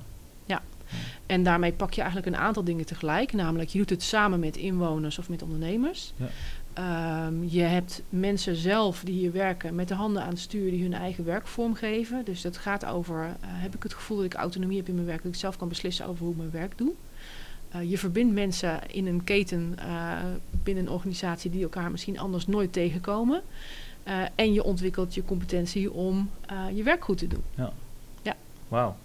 [1.26, 3.32] En daarmee pak je eigenlijk een aantal dingen tegelijk.
[3.32, 6.12] Namelijk, je doet het samen met inwoners of met ondernemers.
[6.16, 6.26] Ja.
[6.72, 10.82] Ehm, je hebt mensen zelf die hier werken met de handen aan het stuur die
[10.82, 12.24] hun eigen werk vormgeven.
[12.24, 15.06] Dus dat gaat over, eh, heb ik het gevoel dat ik autonomie heb in mijn
[15.06, 16.92] werk, dat ik zelf kan beslissen over hoe ik mijn werk doe.
[17.68, 20.18] Eh, je verbindt mensen in een keten eh,
[20.62, 23.42] binnen een organisatie die elkaar misschien anders nooit tegenkomen.
[24.34, 26.30] En je ontwikkelt je competentie om
[26.74, 27.42] je werk goed te doen.
[28.68, 28.96] Wauw.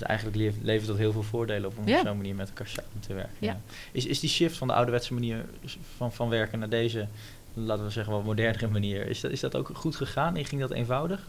[0.00, 1.98] Dus eigenlijk levert dat heel veel voordelen op om Ja.
[2.00, 3.34] op zo'n manier met elkaar samen te werken.
[3.38, 3.60] Ja.
[3.92, 5.44] Is, is die shift van de ouderwetse manier
[5.96, 7.06] van, van werken naar deze,
[7.54, 10.36] laten we zeggen, wat modernere manier, is dat, is dat ook goed gegaan?
[10.36, 11.28] En ging dat eenvoudig?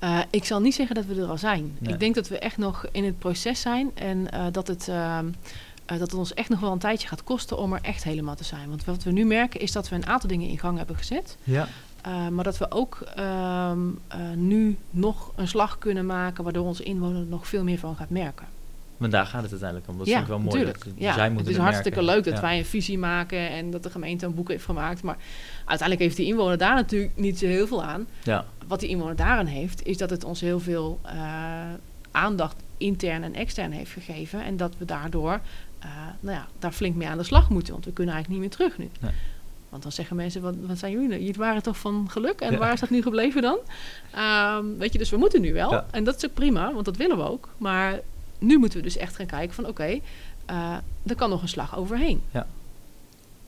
[0.00, 1.76] Uh, ik zal niet zeggen dat we er al zijn.
[1.78, 1.92] Nee.
[1.92, 4.94] Ik denk dat we echt nog in het proces zijn en uh, dat, het, uh,
[4.96, 5.28] uh,
[5.86, 8.44] dat het ons echt nog wel een tijdje gaat kosten om er echt helemaal te
[8.44, 8.68] zijn.
[8.68, 11.36] Want wat we nu merken is dat we een aantal dingen in gang hebben gezet.
[11.44, 11.68] Ja.
[12.06, 13.98] Uh, maar dat we ook um,
[14.34, 18.10] nu nog een slag kunnen maken waardoor onze inwoner er nog veel meer van gaat
[18.10, 18.46] merken.
[18.96, 19.98] Maar daar gaat het uiteindelijk om.
[19.98, 20.64] Dat ja, vind ik wel mooi.
[20.64, 22.14] Dat, ja, zij moeten het is het hartstikke merken.
[22.14, 22.40] leuk dat ja.
[22.40, 25.02] wij een visie maken en dat de gemeente een boek heeft gemaakt.
[25.02, 25.16] Maar
[25.58, 28.06] uiteindelijk heeft die inwoner daar natuurlijk niet zo heel veel aan.
[28.22, 28.44] Ja.
[28.66, 31.12] Wat die inwoner daaraan heeft, is dat het ons heel veel uh,
[32.10, 34.44] aandacht intern en extern heeft gegeven.
[34.44, 35.40] En dat we daardoor
[36.20, 37.72] nou ja, daar flink mee aan de slag moeten.
[37.72, 38.90] Want we kunnen eigenlijk niet meer terug nu.
[39.00, 39.12] Nee.
[39.76, 41.20] Want dan zeggen mensen, wat, wat zijn jullie nou?
[41.20, 42.40] Jullie waren toch van geluk?
[42.40, 42.58] En ja.
[42.58, 43.58] waar is dat nu gebleven dan?
[44.58, 45.72] Um, weet je, dus we moeten nu wel.
[45.72, 45.86] Ja.
[45.90, 47.48] En dat is ook prima, want dat willen we ook.
[47.58, 48.00] Maar
[48.38, 50.02] nu moeten we dus echt gaan kijken van oké, okay,
[50.50, 52.22] uh, er kan nog een slag overheen.
[52.30, 52.46] Ja,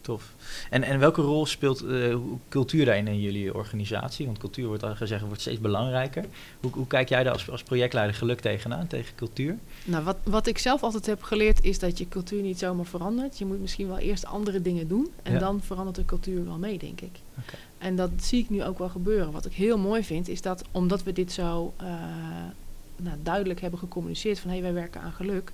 [0.08, 0.34] tof.
[0.70, 2.16] En, en welke rol speelt uh,
[2.48, 4.26] cultuur daarin in jullie organisatie?
[4.26, 6.24] Want cultuur wordt al gezegd wordt steeds belangrijker.
[6.60, 9.56] Hoe, hoe kijk jij daar als, als projectleider geluk tegenaan, tegen cultuur?
[9.84, 13.38] Nou, wat, wat ik zelf altijd heb geleerd is dat je cultuur niet zomaar verandert.
[13.38, 15.38] Je moet misschien wel eerst andere dingen doen en ja.
[15.38, 17.16] dan verandert de cultuur wel mee, denk ik.
[17.38, 17.60] Okay.
[17.78, 19.32] En dat zie ik nu ook wel gebeuren.
[19.32, 21.88] Wat ik heel mooi vind is dat omdat we dit zo uh,
[22.96, 25.52] nou, duidelijk hebben gecommuniceerd van hé, hey, wij werken aan geluk.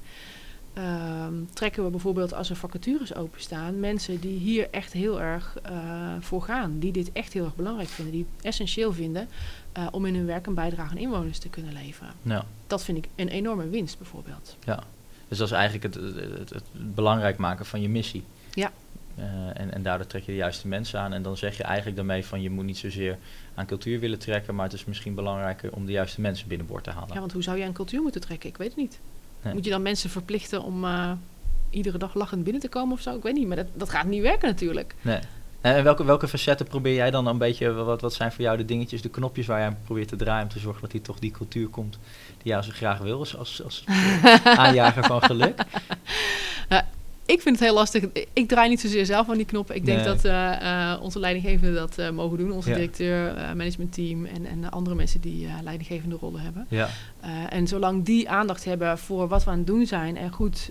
[0.79, 6.15] Uh, trekken we bijvoorbeeld als er vacatures openstaan mensen die hier echt heel erg uh,
[6.21, 6.79] voor gaan.
[6.79, 8.13] Die dit echt heel erg belangrijk vinden.
[8.15, 9.29] Die het essentieel vinden
[9.79, 12.13] uh, om in hun werk een bijdrage aan inwoners te kunnen leveren.
[12.23, 12.45] Ja.
[12.67, 14.57] Dat vind ik een enorme winst bijvoorbeeld.
[14.65, 14.83] Ja,
[15.29, 18.25] dus dat is eigenlijk het, het, het, het belangrijk maken van je missie.
[18.55, 18.73] Ja.
[19.19, 19.25] Uh,
[19.61, 21.13] en, en daardoor trek je de juiste mensen aan.
[21.13, 23.19] En dan zeg je eigenlijk daarmee van je moet niet zozeer
[23.55, 26.91] aan cultuur willen trekken, maar het is misschien belangrijker om de juiste mensen binnenboord te
[26.91, 27.15] halen.
[27.15, 28.49] Ja, want hoe zou je aan cultuur moeten trekken?
[28.49, 28.99] Ik weet het niet.
[29.45, 29.55] Nee.
[29.55, 31.13] Moet je dan mensen verplichten om uh,
[31.71, 33.17] iedere dag lachend binnen te komen of zo?
[33.17, 34.95] Ik weet niet, maar dat, dat gaat niet werken natuurlijk.
[35.01, 35.19] Nee.
[35.61, 38.65] En welke, welke facetten probeer jij dan een beetje, wat, wat zijn voor jou de
[38.65, 41.31] dingetjes, de knopjes waar jij probeert te draaien om te zorgen dat die toch die
[41.31, 41.99] cultuur komt
[42.43, 43.85] die jij zo graag wil als, als, als
[44.45, 45.63] aanjager van geluk?
[47.27, 48.05] Ik vind het heel lastig.
[48.33, 49.75] Ik draai niet zozeer zelf aan die knoppen.
[49.75, 50.07] Ik denk Nee.
[50.07, 50.33] dat uh,
[50.63, 52.53] uh, onze leidinggevenden dat uh, mogen doen.
[52.53, 52.75] Onze Ja.
[52.75, 56.67] directeur, managementteam en, en andere mensen die leidinggevende rollen hebben.
[56.69, 56.89] Ja,
[57.49, 60.71] en zolang die aandacht hebben voor wat we aan het doen zijn en goed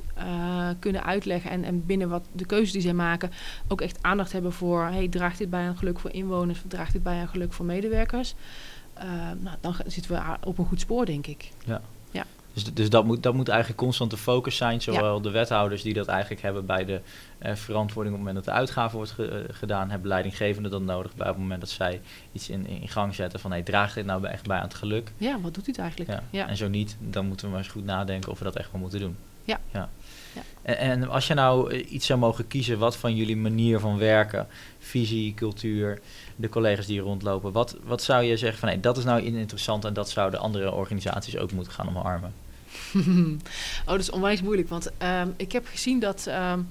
[0.79, 3.31] kunnen uitleggen en, en binnen wat de keuzes die zij maken
[3.67, 7.03] ook echt aandacht hebben voor, hey, draagt dit bij aan geluk voor inwoners, draagt dit
[7.03, 8.35] bij aan geluk voor medewerkers?
[9.41, 11.49] nou, dan zitten we op een goed spoor, denk ik.
[11.65, 11.81] ja.
[12.53, 14.81] Dus, dus dat, moet, dat moet eigenlijk constant de focus zijn.
[14.81, 15.21] Zowel ja.
[15.21, 17.01] de wethouders die dat eigenlijk hebben bij de
[17.41, 20.81] uh, verantwoording op het moment dat de uitgave wordt ge, uh, gedaan, hebben leidinggevenden dat
[20.81, 23.95] nodig bij op het moment dat zij iets in, in gang zetten van hey, draagt
[23.95, 25.11] dit nou echt bij aan het geluk?
[25.17, 26.09] Ja, wat doet dit eigenlijk?
[26.09, 26.23] Ja.
[26.29, 26.47] Ja.
[26.47, 28.81] En zo niet, dan moeten we maar eens goed nadenken of we dat echt wel
[28.81, 29.15] moeten doen.
[29.43, 29.59] Ja.
[29.71, 29.89] ja.
[30.61, 34.47] En, en, als je nou iets zou mogen kiezen, wat van jullie manier van werken,
[34.79, 35.99] visie, cultuur,
[36.35, 39.85] de collega's die rondlopen, wat, wat zou je zeggen van hey, dat is nou interessant
[39.85, 42.33] en dat zouden andere organisaties ook moeten gaan omarmen?
[43.85, 44.69] oh, dat is onwijs moeilijk.
[44.69, 46.67] Want um, ik heb gezien dat um,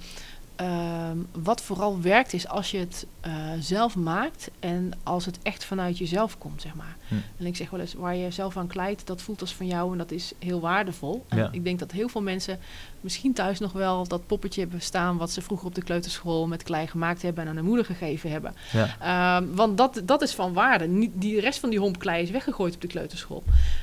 [0.57, 5.65] ehm, wat vooral werkt is als je het eh, zelf maakt en als het echt
[5.65, 6.97] vanuit jezelf komt, zeg maar.
[7.09, 7.15] Hm.
[7.39, 9.93] En ik zeg wel eens, waar je zelf aan klijt, dat voelt als van jou
[9.93, 11.25] en dat is heel waardevol.
[11.29, 11.49] En Ja.
[11.53, 12.59] ik denk dat heel veel mensen
[13.01, 16.63] misschien thuis nog wel dat poppetje hebben staan wat ze vroeger op de kleuterschool met
[16.63, 18.55] klei gemaakt hebben en aan de moeder gegeven hebben.
[18.73, 18.97] Ja.
[19.39, 20.87] Ehm, want dat, dat is van waarde.
[20.87, 23.43] Niet, die rest van die homp klei is weggegooid op de kleuterschool.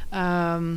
[0.10, 0.74] Ehm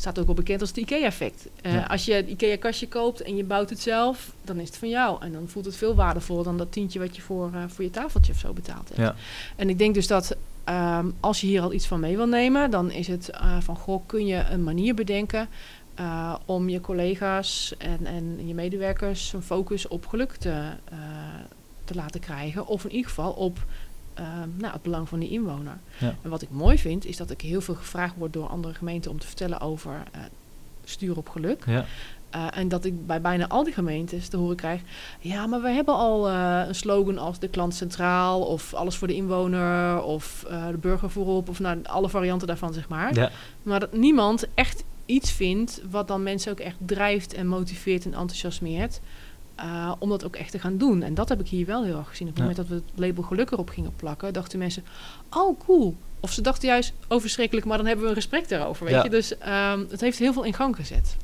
[0.00, 1.48] staat ook wel bekend als het IKEA-effect.
[1.62, 1.82] Eh, Ja.
[1.82, 5.22] Als je het IKEA-kastje koopt en je bouwt het zelf, dan is het van jou.
[5.22, 7.90] En dan voelt het veel waardevoller dan dat tientje wat je voor, eh, voor je
[7.90, 9.00] tafeltje of zo betaald hebt.
[9.00, 9.14] Ja.
[9.56, 12.70] En ik denk dus dat ehm, als je hier al iets van mee wil nemen,
[12.70, 15.48] dan is het eh, van goh, kun je een manier bedenken
[16.44, 20.70] om je collega's en, en je medewerkers een focus op geluk te,
[21.84, 22.66] te laten krijgen.
[22.66, 23.58] Of in ieder geval op
[24.18, 25.78] ehm, nou, het belang van die inwoner.
[25.98, 26.14] Ja.
[26.22, 29.10] En wat ik mooi vind, is dat ik heel veel gevraagd word door andere gemeenten
[29.10, 30.20] om te vertellen over eh
[30.88, 31.64] stuur op geluk.
[31.66, 31.84] Ja.
[32.34, 34.80] Uh, en dat ik bij bijna al die gemeentes te horen krijg...
[35.20, 38.42] ja, maar we hebben al uh, een slogan als de klant centraal...
[38.42, 41.48] of alles voor de inwoner, of uh, de burger voorop...
[41.48, 43.14] of nou, alle varianten daarvan, zeg maar.
[43.14, 43.30] Ja.
[43.62, 45.82] Maar dat niemand echt iets vindt...
[45.90, 49.00] wat dan mensen ook echt drijft en motiveert en enthousiasmeert...
[49.64, 51.02] Uh, om dat ook echt te gaan doen.
[51.02, 52.28] En dat heb ik hier wel heel erg gezien.
[52.28, 52.48] Op het Ja.
[52.50, 54.32] moment dat we het label geluk erop gingen plakken...
[54.32, 54.84] dachten mensen,
[55.30, 55.96] oh cool.
[56.20, 57.66] Of ze dachten juist, oh verschrikkelijk...
[57.66, 59.02] maar dan hebben we een gesprek daarover, weet Ja.
[59.02, 59.10] je.
[59.10, 61.16] Dus um, het heeft heel veel in gang gezet.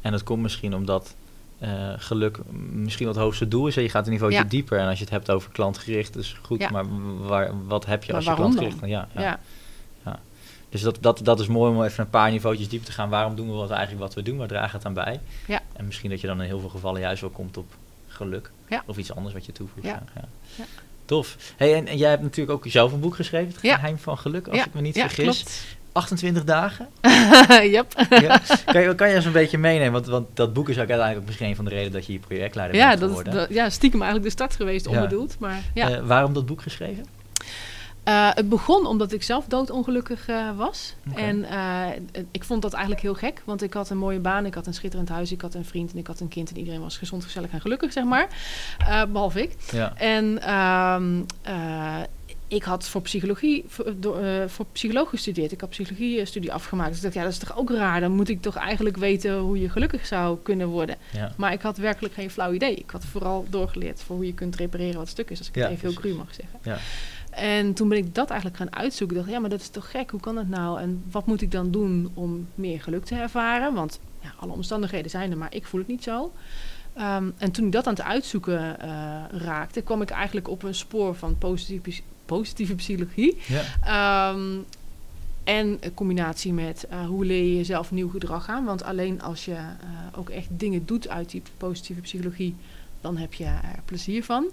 [0.00, 1.14] En dat komt misschien omdat
[1.58, 2.38] eh, geluk
[2.70, 3.76] misschien wat het hoogste doel is.
[3.76, 4.44] En je gaat een niveautje Ja.
[4.44, 4.78] dieper.
[4.78, 6.70] En als je het hebt over klantgericht, is goed.
[6.70, 6.84] Maar
[7.18, 8.80] waar, wat heb je Maar als je klantgericht...
[8.80, 8.88] dan?
[8.88, 9.20] Ja, ja.
[9.20, 9.38] ja.
[10.68, 13.08] Dus dat, dat, dat is mooi om even een paar niveautjes dieper te gaan.
[13.08, 14.36] Waarom doen we wat eigenlijk wat we doen?
[14.36, 15.20] Waar dragen het aan bij?
[15.46, 15.60] Ja.
[15.72, 17.72] En misschien dat je dan in heel veel gevallen juist wel komt op
[18.12, 18.50] geluk.
[18.68, 18.82] Ja.
[18.86, 19.86] Of iets anders wat je toevoegt.
[19.86, 20.02] Ja.
[20.14, 20.24] Ja.
[20.54, 20.64] Ja.
[21.04, 21.36] Tof.
[21.56, 23.48] Hey, en, en jij hebt natuurlijk ook zelf een boek geschreven.
[23.48, 25.24] Het geheim van geluk, als ik me niet ja, vergis.
[25.24, 25.80] klopt.
[25.92, 26.88] 28 dagen.
[27.74, 28.06] yep.
[28.10, 28.40] ja.
[28.66, 29.92] kan, je, kan je eens een beetje meenemen?
[29.92, 32.20] Want, want dat boek is ook uiteindelijk misschien een van de redenen dat je hier
[32.20, 33.48] projectleider Ja, bent dat geworden.
[33.48, 34.90] de- ja, stiekem eigenlijk de start geweest, Ja.
[34.96, 35.36] onbedoeld.
[35.38, 35.90] Maar ja.
[35.90, 37.06] Eh, waarom dat boek geschreven?
[38.04, 40.94] Eh, het begon omdat ik zelf doodongelukkig eh, was.
[41.14, 41.86] En eh,
[42.30, 43.42] ik vond dat eigenlijk heel gek.
[43.44, 45.92] Want ik had een mooie baan, ik had een schitterend huis, ik had een vriend
[45.92, 46.50] en ik had een kind.
[46.50, 48.28] En iedereen was gezond, gezellig en gelukkig, zeg maar.
[48.78, 49.56] Eh, behalve ik.
[49.72, 49.96] Ja.
[49.96, 52.00] En ehm, eh,
[52.48, 53.94] ik had voor psychologie, voor,
[54.46, 55.52] voor psycholoog gestudeerd.
[55.52, 56.88] Ik had psychologie-studie afgemaakt.
[56.88, 58.00] Dus ik dacht, ja, dat is toch ook raar.
[58.00, 60.96] Dan moet ik toch eigenlijk weten hoe je gelukkig zou kunnen worden.
[61.12, 61.32] Ja.
[61.36, 62.74] Maar ik had werkelijk geen flauw idee.
[62.74, 65.38] Ik had vooral doorgeleerd voor hoe je kunt repareren wat stuk is.
[65.38, 66.58] Als ik Ja, het even heel cru mag zeggen.
[66.62, 66.78] Ja.
[67.32, 69.16] En toen ben ik dat eigenlijk gaan uitzoeken.
[69.16, 70.10] Ik dacht, ja, maar dat is toch gek?
[70.10, 70.80] Hoe kan dat nou?
[70.80, 73.74] En wat moet ik dan doen om meer geluk te ervaren?
[73.74, 76.32] Want ja, alle omstandigheden zijn er, maar ik voel het niet zo.
[76.94, 80.74] Ehm, en toen ik dat aan het uitzoeken eh, raakte, kwam ik eigenlijk op een
[80.74, 83.38] spoor van positieve, positieve psychologie.
[83.46, 83.62] Ja.
[83.84, 84.58] Ehm,
[85.44, 88.64] en een combinatie met eh, hoe leer je jezelf nieuw gedrag aan.
[88.64, 89.68] Want alleen als je eh,
[90.16, 92.54] ook echt dingen doet uit die positieve psychologie,
[93.00, 94.50] dan heb je er plezier van.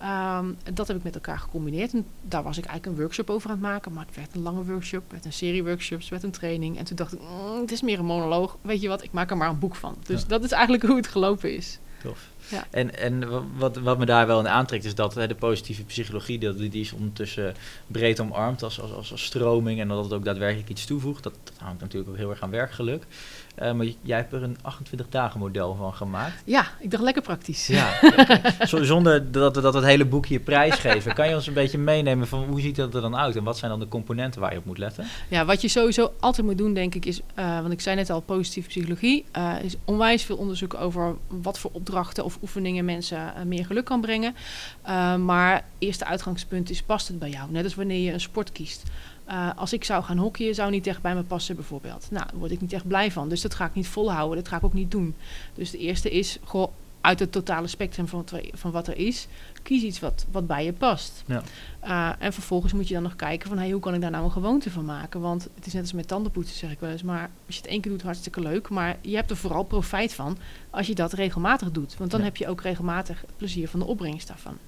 [0.00, 1.92] Ehm, dat heb ik met elkaar gecombineerd.
[1.92, 3.92] En daar was ik eigenlijk een workshop over aan het maken.
[3.92, 6.78] Maar het werd een lange workshop, werd een serie workshops, werd een training.
[6.78, 8.56] En toen dacht ik, "Mm, het is meer een monoloog.
[8.62, 9.96] Weet je wat, ik maak er maar een boek van.
[10.06, 10.28] Dus Ja.
[10.28, 11.78] dat is eigenlijk hoe het gelopen is.
[12.02, 12.28] Tof.
[12.48, 12.66] Ja.
[12.70, 15.82] En, en wa- wat, wat me daar wel in aantrekt is dat hè, de positieve
[15.84, 17.54] psychologie, dat, die is ondertussen
[17.86, 21.22] breed omarmd als, als, als, als stroming en dat het ook daadwerkelijk iets toevoegt.
[21.22, 23.06] Dat, dat hangt natuurlijk ook heel erg aan werkgeluk.
[23.54, 26.42] Eh, maar jij hebt er een 28 dagen model van gemaakt.
[26.44, 27.66] Ja, ik dacht lekker praktisch.
[27.66, 27.98] Ja,
[28.66, 31.14] Zo- zonder dat we dat het hele boekje prijsgeven.
[31.14, 33.58] Kan je ons een beetje meenemen van hoe ziet dat er dan uit en wat
[33.58, 35.06] zijn dan de componenten waar je op moet letten?
[35.28, 38.10] Ja, wat je sowieso altijd moet doen, denk ik, is, eh, want ik zei net
[38.10, 43.34] al, positieve psychologie, eh, is onwijs veel onderzoek over wat voor opdrachten of oefeningen mensen
[43.34, 44.34] eh, meer geluk kan brengen.
[44.82, 47.50] Eh, maar eerste uitgangspunt is, past het bij jou?
[47.50, 48.82] Net als wanneer je een sport kiest.
[49.24, 52.06] Eh, als ik zou gaan hockeyen, zou niet echt bij me passen bijvoorbeeld.
[52.10, 53.28] Nou, daar word ik niet echt blij van.
[53.28, 55.14] Dus dat ga ik niet volhouden, dat ga ik ook niet doen.
[55.54, 58.96] Dus de eerste is, goh, uit het totale spectrum van, wat er- van wat er
[58.96, 59.26] is,
[59.62, 61.22] kies iets wat, wat bij je past.
[61.26, 61.42] Ja.
[61.84, 64.24] Uh, en vervolgens moet je dan nog kijken van hey, hoe kan ik daar nou
[64.24, 65.20] een gewoonte van maken?
[65.20, 67.02] Want het is net als met tandenpoetsen, zeg ik wel eens.
[67.02, 68.68] Maar als je het één keer doet, hartstikke leuk.
[68.68, 70.38] Maar je hebt er vooral profijt van
[70.70, 71.96] als je dat regelmatig doet.
[71.96, 72.26] Want dan Ja.
[72.26, 74.58] heb je ook regelmatig het plezier van de opbrengst daarvan.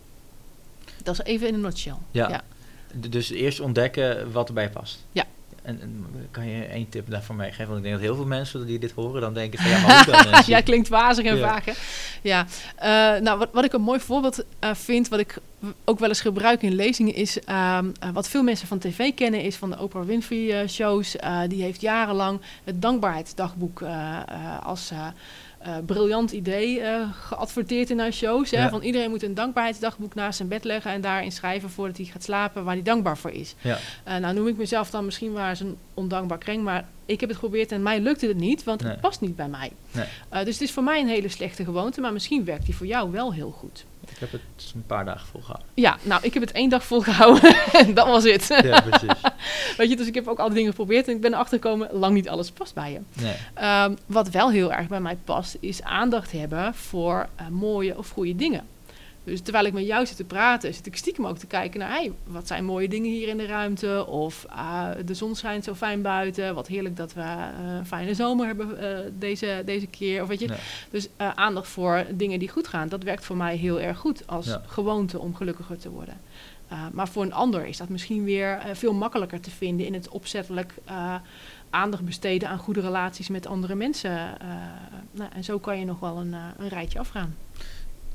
[1.02, 1.94] Dat is even in een nutshell.
[2.10, 2.42] Ja.
[2.94, 5.04] Dus eerst ontdekken wat erbij past.
[5.12, 5.24] Ja.
[5.62, 7.66] En, en kan je één tip daarvoor meegeven?
[7.66, 10.04] Want ik denk dat heel veel mensen die dit horen dan denken van ja, maar
[10.04, 10.42] hoe dan?
[10.56, 11.48] ja, klinkt wazig en Ja.
[11.48, 11.72] vaag, hè?
[12.22, 12.46] Ja.
[12.76, 15.36] Eh, nou, wat, wat ik een mooi voorbeeld eh, vind, wat ik
[15.84, 19.42] ook wel eens gebruik in lezingen, is ehm, eh, wat veel mensen van tv kennen,
[19.42, 21.16] is van de Oprah Winfrey shows.
[21.48, 23.82] Die heeft jarenlang het dankbaarheidsdagboek
[24.62, 24.92] als
[25.62, 28.50] eh, briljant idee eh, geadverteerd in haar shows.
[28.50, 28.62] Hè?
[28.62, 28.68] Ja.
[28.68, 32.22] Van iedereen moet een dankbaarheidsdagboek naast zijn bed leggen en daarin schrijven voordat hij gaat
[32.22, 33.54] slapen waar hij dankbaar voor is.
[33.60, 33.78] Ja.
[34.04, 37.28] Eh, nou noem ik mezelf dan misschien wel eens een ondankbaar kreng, maar ik heb
[37.28, 38.90] het geprobeerd en mij lukte het niet, want Nee.
[38.90, 39.72] het past niet bij mij.
[39.92, 40.44] Nee.
[40.44, 43.10] Dus het is voor mij een hele slechte gewoonte, maar misschien werkt die voor jou
[43.10, 43.84] wel heel goed.
[44.14, 45.68] Ik heb het een paar dagen volgehouden.
[45.74, 48.46] Ja, nou, ik heb het één dag volgehouden en dat was het.
[48.62, 49.20] Ja, precies.
[49.76, 52.14] Weet je, dus ik heb ook alle dingen geprobeerd en ik ben erachter gekomen, lang
[52.14, 53.00] niet alles past bij je.
[53.22, 53.34] Nee.
[53.54, 58.10] Ehm, wat wel heel erg bij mij past, is aandacht hebben voor eh, mooie of
[58.10, 58.66] goede dingen.
[59.24, 61.88] Dus terwijl ik met jou zit te praten, zit ik stiekem ook te kijken naar...
[61.90, 64.06] Hey, wat zijn mooie dingen hier in de ruimte?
[64.06, 66.54] Of ah, de zon schijnt zo fijn buiten.
[66.54, 67.46] Wat heerlijk dat we eh,
[67.78, 70.22] een fijne zomer hebben eh, deze, deze keer.
[70.22, 70.54] Of weet je, Ja.
[70.90, 72.88] dus eh, aandacht voor dingen die goed gaan.
[72.88, 74.62] Dat werkt voor mij heel erg goed als Ja.
[74.66, 76.20] gewoonte om gelukkiger te worden.
[76.92, 80.74] Maar voor een ander is dat misschien weer veel makkelijker te vinden in het opzettelijk
[81.70, 84.36] aandacht besteden aan goede relaties met andere mensen.
[85.12, 87.34] Nou, en zo kan je nog wel een, een rijtje afgaan.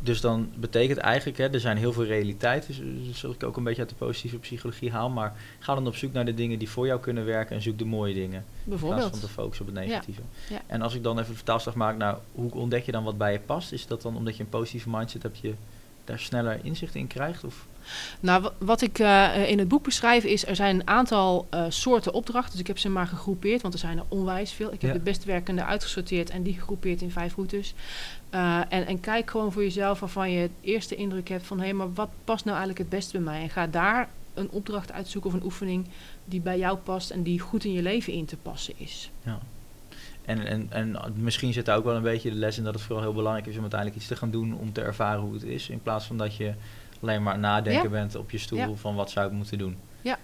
[0.01, 3.63] Dus dan betekent eigenlijk, hè, er zijn heel veel realiteiten, dus zoals ik ook een
[3.63, 6.69] beetje uit de positieve psychologie haal, maar ga dan op zoek naar de dingen die
[6.69, 8.45] voor jou kunnen werken en zoek de mooie dingen.
[8.63, 9.01] Bijvoorbeeld.
[9.01, 10.21] In plaats van te focussen op het negatieve.
[10.49, 10.55] Ja.
[10.55, 10.61] Ja.
[10.67, 13.31] En als ik dan even de vertaalslag maak naar hoe ontdek je dan wat bij
[13.31, 15.53] je past, is dat dan omdat je een positieve mindset hebt, je
[16.03, 17.43] daar sneller inzicht in krijgt?
[17.43, 17.65] Of?
[18.19, 22.13] Nou, wat ik uh, in het boek beschrijf is, er zijn een aantal uh, soorten
[22.13, 22.51] opdrachten.
[22.51, 24.73] Dus ik heb ze maar gegroepeerd, want er zijn er onwijs veel.
[24.73, 24.97] Ik heb Ja.
[24.97, 27.73] de best werkende uitgesorteerd en die gegroepeerd in vijf routes.
[28.33, 31.57] Uh, en, en kijk gewoon voor jezelf waarvan je het eerste indruk hebt van...
[31.57, 33.41] hé, hey, maar wat past nou eigenlijk het beste bij mij?
[33.41, 35.87] En ga daar een opdracht uitzoeken of een oefening
[36.25, 37.09] die bij jou past...
[37.09, 39.11] en die goed in je leven in te passen is.
[39.23, 39.39] Ja.
[40.25, 42.83] En, en, en misschien zit daar ook wel een beetje de les in dat het
[42.83, 45.43] vooral heel belangrijk is om uiteindelijk iets te gaan doen om te ervaren hoe het
[45.43, 45.69] is.
[45.69, 46.53] In plaats van dat je
[47.01, 47.89] alleen maar nadenken Ja.
[47.89, 48.73] bent op je stoel Ja.
[48.73, 49.77] van wat zou ik moeten doen.
[50.01, 50.17] Ja.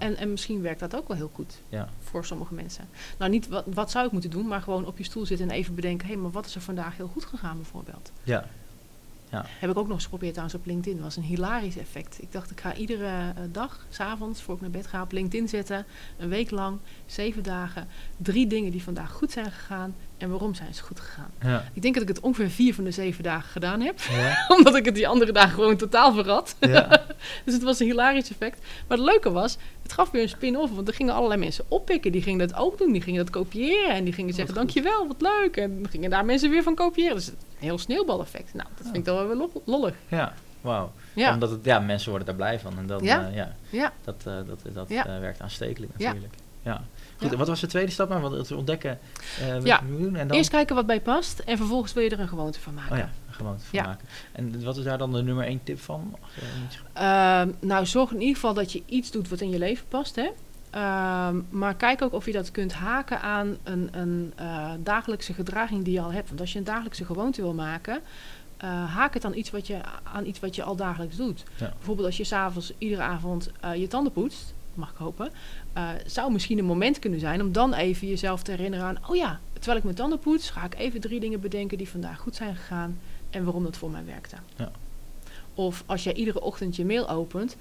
[0.00, 1.88] En, en misschien werkt dat ook wel heel goed Ja.
[1.98, 2.88] voor sommige mensen.
[3.18, 5.54] Nou, niet wat, wat zou ik moeten doen, maar gewoon op je stoel zitten en
[5.54, 6.06] even bedenken...
[6.06, 8.12] hé, hey, maar wat is er vandaag heel goed gegaan bijvoorbeeld?
[8.22, 8.44] Ja.
[9.30, 10.94] Heb ik ook nog eens geprobeerd trouwens op LinkedIn.
[10.94, 12.22] Dat was een hilarisch effect.
[12.22, 15.48] Ik dacht, ik ga iedere uh, dag, s'avonds, voor ik naar bed ga, op LinkedIn
[15.48, 15.86] zetten.
[16.18, 17.88] Een week lang, zeven dagen.
[18.16, 19.94] Drie dingen die vandaag goed zijn gegaan.
[20.18, 21.30] En waarom zijn ze goed gegaan?
[21.42, 21.64] Ja.
[21.72, 24.00] Ik denk dat ik het ongeveer vier van de zeven dagen gedaan heb.
[24.00, 24.44] Ja.
[24.56, 26.56] Omdat ik het die andere dagen gewoon totaal verrat.
[26.60, 26.88] Ja.
[27.44, 28.58] dus het was een hilarisch effect.
[28.88, 30.74] Maar het leuke was, het gaf weer een spin-off.
[30.74, 32.12] Want er gingen allerlei mensen oppikken.
[32.12, 32.92] Die gingen dat ook doen.
[32.92, 33.94] Die gingen dat kopiëren.
[33.94, 35.56] En die gingen zeggen, dankjewel, wat leuk.
[35.56, 37.14] En gingen daar mensen weer van kopiëren.
[37.14, 38.54] Dus een heel sneeuwbaleffect.
[38.54, 39.94] Nou, dat vind ik dan wel weer lo- lollig.
[40.08, 40.34] ja.
[40.60, 40.92] Wauw.
[41.14, 42.78] Ja, Omdat het, ja, mensen worden daar blij van.
[42.78, 43.26] En dan, Ja.
[43.28, 43.92] eh, ja, ja.
[44.04, 45.06] dat, eh, dat, dat Ja.
[45.06, 46.34] eh, werkt aanstekelijk natuurlijk.
[46.62, 46.82] Ja.
[47.16, 48.08] Goed, wat was de tweede stap?
[48.08, 48.98] Maar wat het ontdekken
[49.52, 49.80] wat Ja.
[49.88, 50.16] doen.
[50.16, 51.38] En dan, Eerst kijken wat bij past.
[51.38, 52.92] En vervolgens wil je er een gewoonte van maken.
[52.92, 53.82] oh ja, gewoon van Ja.
[53.84, 54.08] maken.
[54.32, 56.16] En wat is daar dan de nummer één tip van?
[56.92, 60.16] Ehm, nou, zorg in ieder geval dat je iets doet wat in je leven past.
[60.16, 60.28] Hè?
[60.70, 65.84] Ehm, maar kijk ook of je dat kunt haken aan een, een eh, dagelijkse gedraging
[65.84, 66.28] die je al hebt.
[66.28, 68.00] Want als je een dagelijkse gewoonte wil maken,
[68.56, 71.44] eh, haak het aan iets, wat je, aan iets wat je al dagelijks doet.
[71.56, 71.72] Ja.
[71.76, 75.30] Bijvoorbeeld als je s'avonds iedere avond eh, je tanden poetst, mag ik hopen,
[76.06, 79.40] zou misschien een moment kunnen zijn om dan even jezelf te herinneren aan, oh ja,
[79.52, 82.56] terwijl ik mijn tanden poets, ga ik even drie dingen bedenken die vandaag goed zijn
[82.56, 82.98] gegaan
[83.30, 84.36] en waarom dat voor mij werkte.
[84.56, 84.70] Ja.
[85.54, 87.56] Of als jij iedere ochtend je mail opent,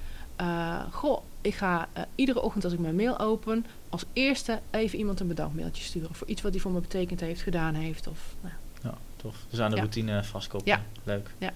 [0.92, 5.20] goh, ik ga eh, iedere ochtend als ik mijn mail open, als eerste even iemand
[5.20, 8.08] een bedankmailtje sturen voor iets wat hij voor me betekend heeft, gedaan heeft.
[8.08, 9.36] Of, nou, Ja, tof.
[9.50, 9.82] Dus aan de Ja.
[9.82, 10.84] routine vastkoppelen.
[11.04, 11.30] Leuk.
[11.38, 11.54] Ja.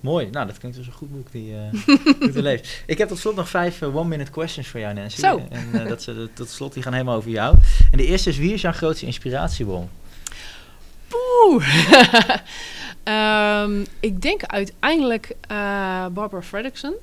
[0.00, 0.30] Mooi.
[0.30, 1.60] Nou, dat klinkt dus een goed boek die eh
[2.20, 2.66] goed te lezen.
[2.86, 5.18] Ik heb tot slot nog vijf eh, one-minute questions voor jou, Nancy.
[5.20, 5.42] Zo.
[5.50, 7.56] En eh, dat ze tot slot die gaan helemaal over jou.
[7.90, 9.88] En de eerste is, wie is jouw grootste inspiratiebron?
[11.08, 11.64] Poeh.
[13.02, 15.56] Ehm, ik denk uiteindelijk eh,
[16.06, 16.94] Barbara Fredrickson.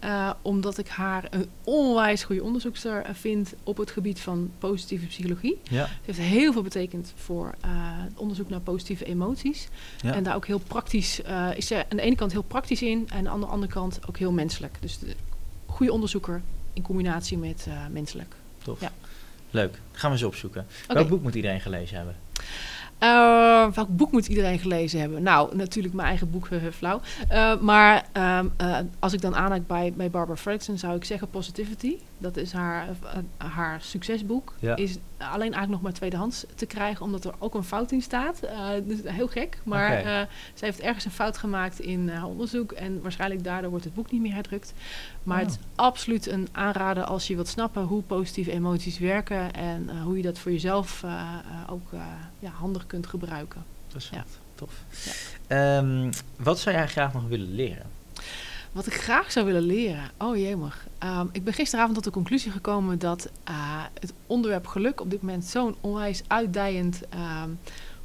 [0.00, 5.06] Eh, omdat ik haar een onwijs goede onderzoekster eh, vind op het gebied van positieve
[5.06, 5.58] psychologie.
[5.62, 5.86] Ja.
[5.86, 7.70] Ze heeft heel veel betekend voor eh,
[8.14, 9.68] onderzoek naar positieve emoties.
[10.00, 10.14] Ja.
[10.14, 11.20] En daar ook heel praktisch,
[11.54, 14.18] is ze aan de ene kant heel praktisch in en aan de andere kant ook
[14.18, 14.76] heel menselijk.
[14.80, 15.14] Dus de
[15.66, 16.42] goede onderzoeker
[16.72, 18.34] in combinatie met menselijk.
[18.62, 18.80] Tof.
[18.80, 18.92] Ja.
[19.50, 19.80] Leuk.
[19.92, 20.66] Gaan we eens opzoeken.
[20.86, 22.16] Welk boek moet iedereen gelezen hebben?
[23.00, 25.22] Eh, welk boek moet iedereen gelezen hebben?
[25.22, 27.00] Nou, natuurlijk mijn eigen boek, uh, flauw.
[27.32, 28.06] Uh, maar
[28.38, 31.96] um, uh, als ik dan aanhaak bij, bij Barbara Fredrickson, zou ik zeggen Positivity.
[32.18, 32.88] Dat is haar,
[33.36, 34.54] haar succesboek.
[34.58, 34.76] Ja.
[34.76, 38.40] Is alleen eigenlijk nog maar tweedehands te krijgen, omdat er ook een fout in staat.
[38.84, 39.58] dus heel gek.
[39.62, 40.28] Maar Okay.
[40.54, 42.72] zij heeft ergens een fout gemaakt in haar onderzoek.
[42.72, 44.72] En waarschijnlijk daardoor wordt het boek niet meer herdrukt.
[45.22, 45.46] Maar Oh.
[45.46, 49.52] het is absoluut een aanrader als je wilt snappen hoe positieve emoties werken.
[49.52, 51.32] En uh, hoe je dat voor jezelf uh,
[51.70, 52.00] ook uh,
[52.38, 53.64] ja, handig kunt gebruiken.
[53.84, 54.38] Interessant, ja.
[54.54, 54.72] tof.
[55.48, 55.76] Ja.
[55.78, 57.86] Um, wat zou jij graag nog willen leren?
[58.72, 60.10] Wat ik graag zou willen leren?
[60.18, 60.86] Oh jemig.
[61.04, 65.22] Um, ik ben gisteravond tot de conclusie gekomen dat uh, het onderwerp geluk op dit
[65.22, 67.02] moment zo'n onwijs uitdijend
[67.42, 67.58] um,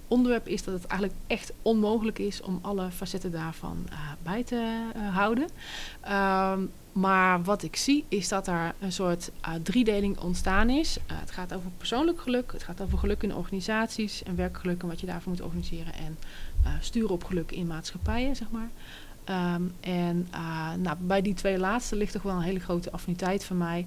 [0.07, 4.89] onderwerp is dat het eigenlijk echt onmogelijk is om alle facetten daarvan uh, bij te
[4.95, 5.47] uh, houden.
[6.11, 9.32] Um, maar wat ik zie is dat er een soort
[9.63, 10.97] driedeling ontstaan is.
[11.13, 14.99] Het gaat over persoonlijk geluk, het gaat over geluk in organisaties en werkgeluk en wat
[14.99, 16.18] je daarvoor moet organiseren en
[16.80, 18.70] sturen op geluk in maatschappijen, zeg maar.
[19.26, 23.43] Ehm, en uh, nou, bij die twee laatste ligt toch wel een hele grote affiniteit
[23.43, 23.86] van mij.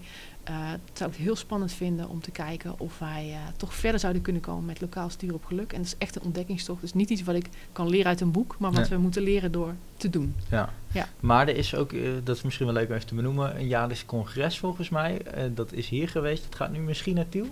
[0.51, 4.01] Uh, het zou ik heel spannend vinden om te kijken of wij uh, toch verder
[4.01, 5.72] zouden kunnen komen met lokaal stuur op geluk.
[5.72, 6.80] En dat is echt een ontdekkingstocht.
[6.80, 8.89] Dus niet iets wat ik kan leren uit een boek, maar wat nee.
[8.89, 10.34] we moeten leren door te doen.
[10.51, 10.72] Ja.
[10.93, 11.09] ja.
[11.20, 13.66] Maar er is ook, uh, dat is misschien wel leuk om even te benoemen, een
[13.66, 15.20] jaarlijks congres volgens mij.
[15.55, 16.45] dat is hier geweest.
[16.45, 17.47] Het gaat nu misschien naar Tiel.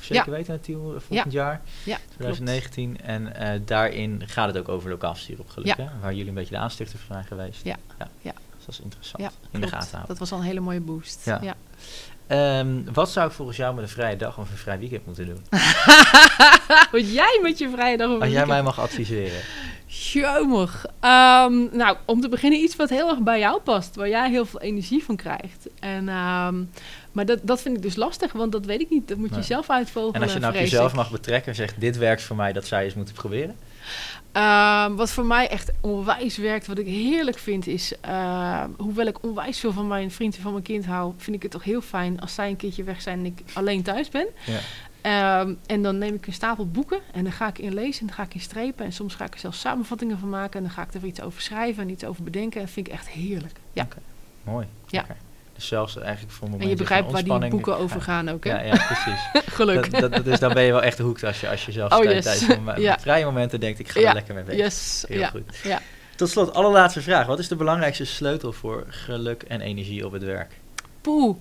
[0.00, 0.30] Zeker ja.
[0.30, 1.40] weten naar Tiel volgend ja.
[1.40, 1.60] jaar.
[1.84, 2.96] Ja, 2019.
[2.96, 3.08] Klopt.
[3.08, 5.76] En daarin gaat het ook over lokaal stuur op geluk.
[5.76, 5.86] Hè?
[6.00, 7.64] Waar jullie een beetje de aanstichter van zijn geweest.
[7.64, 7.76] Ja.
[7.98, 8.32] ja.
[8.56, 9.38] Dus dat is interessant.
[9.50, 10.08] In de gaten houden.
[10.08, 11.24] Dat was al een hele mooie boost.
[11.24, 11.40] Ja.
[11.42, 11.54] ja.
[12.58, 15.26] Um, wat zou ik volgens jou met een vrije dag of een vrij weekend moeten
[15.26, 15.44] doen?
[16.92, 19.40] wat jij met je vrije dag of Als jij mij mag adviseren.
[19.86, 20.86] Jomig.
[20.86, 23.96] Um, nou, om te beginnen iets wat heel erg bij jou past.
[23.96, 25.68] Waar jij heel veel energie van krijgt.
[25.80, 26.70] En, um,
[27.12, 29.08] maar dat, dat vind ik dus lastig, want dat weet ik niet.
[29.08, 29.44] Dat moet je nee.
[29.44, 30.14] zelf uitvogelen.
[30.14, 31.80] En als je nou op jezelf mag betrekken en zegt...
[31.80, 33.56] dit werkt voor mij, dat je eens moeten proberen?
[34.36, 37.92] Uh, wat voor mij echt onwijs werkt, wat ik heerlijk vind, is...
[38.06, 41.12] Uh, hoewel ik onwijs veel van mijn vriend en van mijn kind hou...
[41.16, 43.82] vind ik het toch heel fijn als zij een keertje weg zijn en ik alleen
[43.82, 44.26] thuis ben.
[44.46, 44.60] Ja.
[45.40, 48.06] Um, en dan neem ik een stapel boeken en dan ga ik in lezen en
[48.06, 48.84] dan ga ik in strepen.
[48.84, 51.20] En soms ga ik er zelfs samenvattingen van maken en dan ga ik er iets
[51.20, 52.60] over schrijven en iets over bedenken.
[52.60, 53.58] En dat vind ik echt heerlijk.
[53.72, 53.82] Ja.
[53.82, 54.02] Okay.
[54.44, 54.66] Mooi.
[54.86, 55.02] Ja.
[55.02, 55.16] Okay.
[55.60, 58.50] Dus zelfs eigenlijk voor En je begrijpt waar die boeken over gaan ook, hè?
[58.50, 59.20] Ja, ja precies.
[59.54, 60.00] Geluk.
[60.00, 62.04] Dat, dat, dus dan ben je wel echt hoekt als je, als je zelf oh,
[62.04, 62.24] yes.
[62.24, 62.98] tijdens ja.
[63.00, 64.60] vrije momenten denkt, ik ga er lekker mee bezig.
[64.60, 65.04] Yes.
[65.08, 65.28] Heel ja.
[65.28, 65.56] goed.
[65.62, 65.80] Ja.
[66.16, 67.26] Tot slot, allerlaatste vraag.
[67.26, 70.52] Wat is de belangrijkste sleutel voor geluk en energie op het werk?
[71.00, 71.36] Poeh.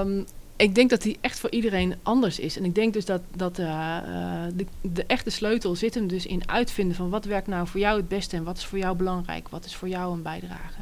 [0.00, 0.26] Um,
[0.62, 2.56] ik denk dat die echt voor iedereen anders is.
[2.56, 6.26] En ik denk dus dat, dat uh, uh, de, de, echte sleutel zit hem dus
[6.26, 8.96] in uitvinden van wat werkt nou voor jou het beste en wat is voor jou
[8.96, 10.80] belangrijk, wat is voor jou een bijdrage.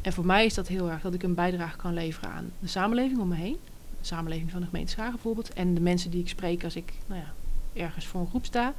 [0.00, 2.68] En voor mij is dat heel erg dat ik een bijdrage kan leveren aan de
[2.68, 3.56] samenleving om me heen.
[4.00, 5.52] De samenleving van de gemeente Schagen bijvoorbeeld.
[5.52, 7.32] En de mensen die ik spreek als ik nou ja,
[7.82, 8.74] ergens voor een groep sta.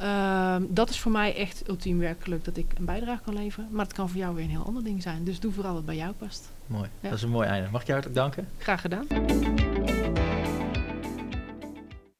[0.00, 3.68] Uh, dat is voor mij echt ultiem werkgeluk dat ik een bijdrage kan leveren.
[3.70, 5.24] Maar het kan voor jou weer een heel ander ding zijn.
[5.24, 6.50] Dus doe vooral wat bij jou past.
[6.66, 7.68] Mooi, dat is een mooi einde.
[7.70, 8.48] Mag ik je hartelijk danken?
[8.58, 9.06] Graag gedaan.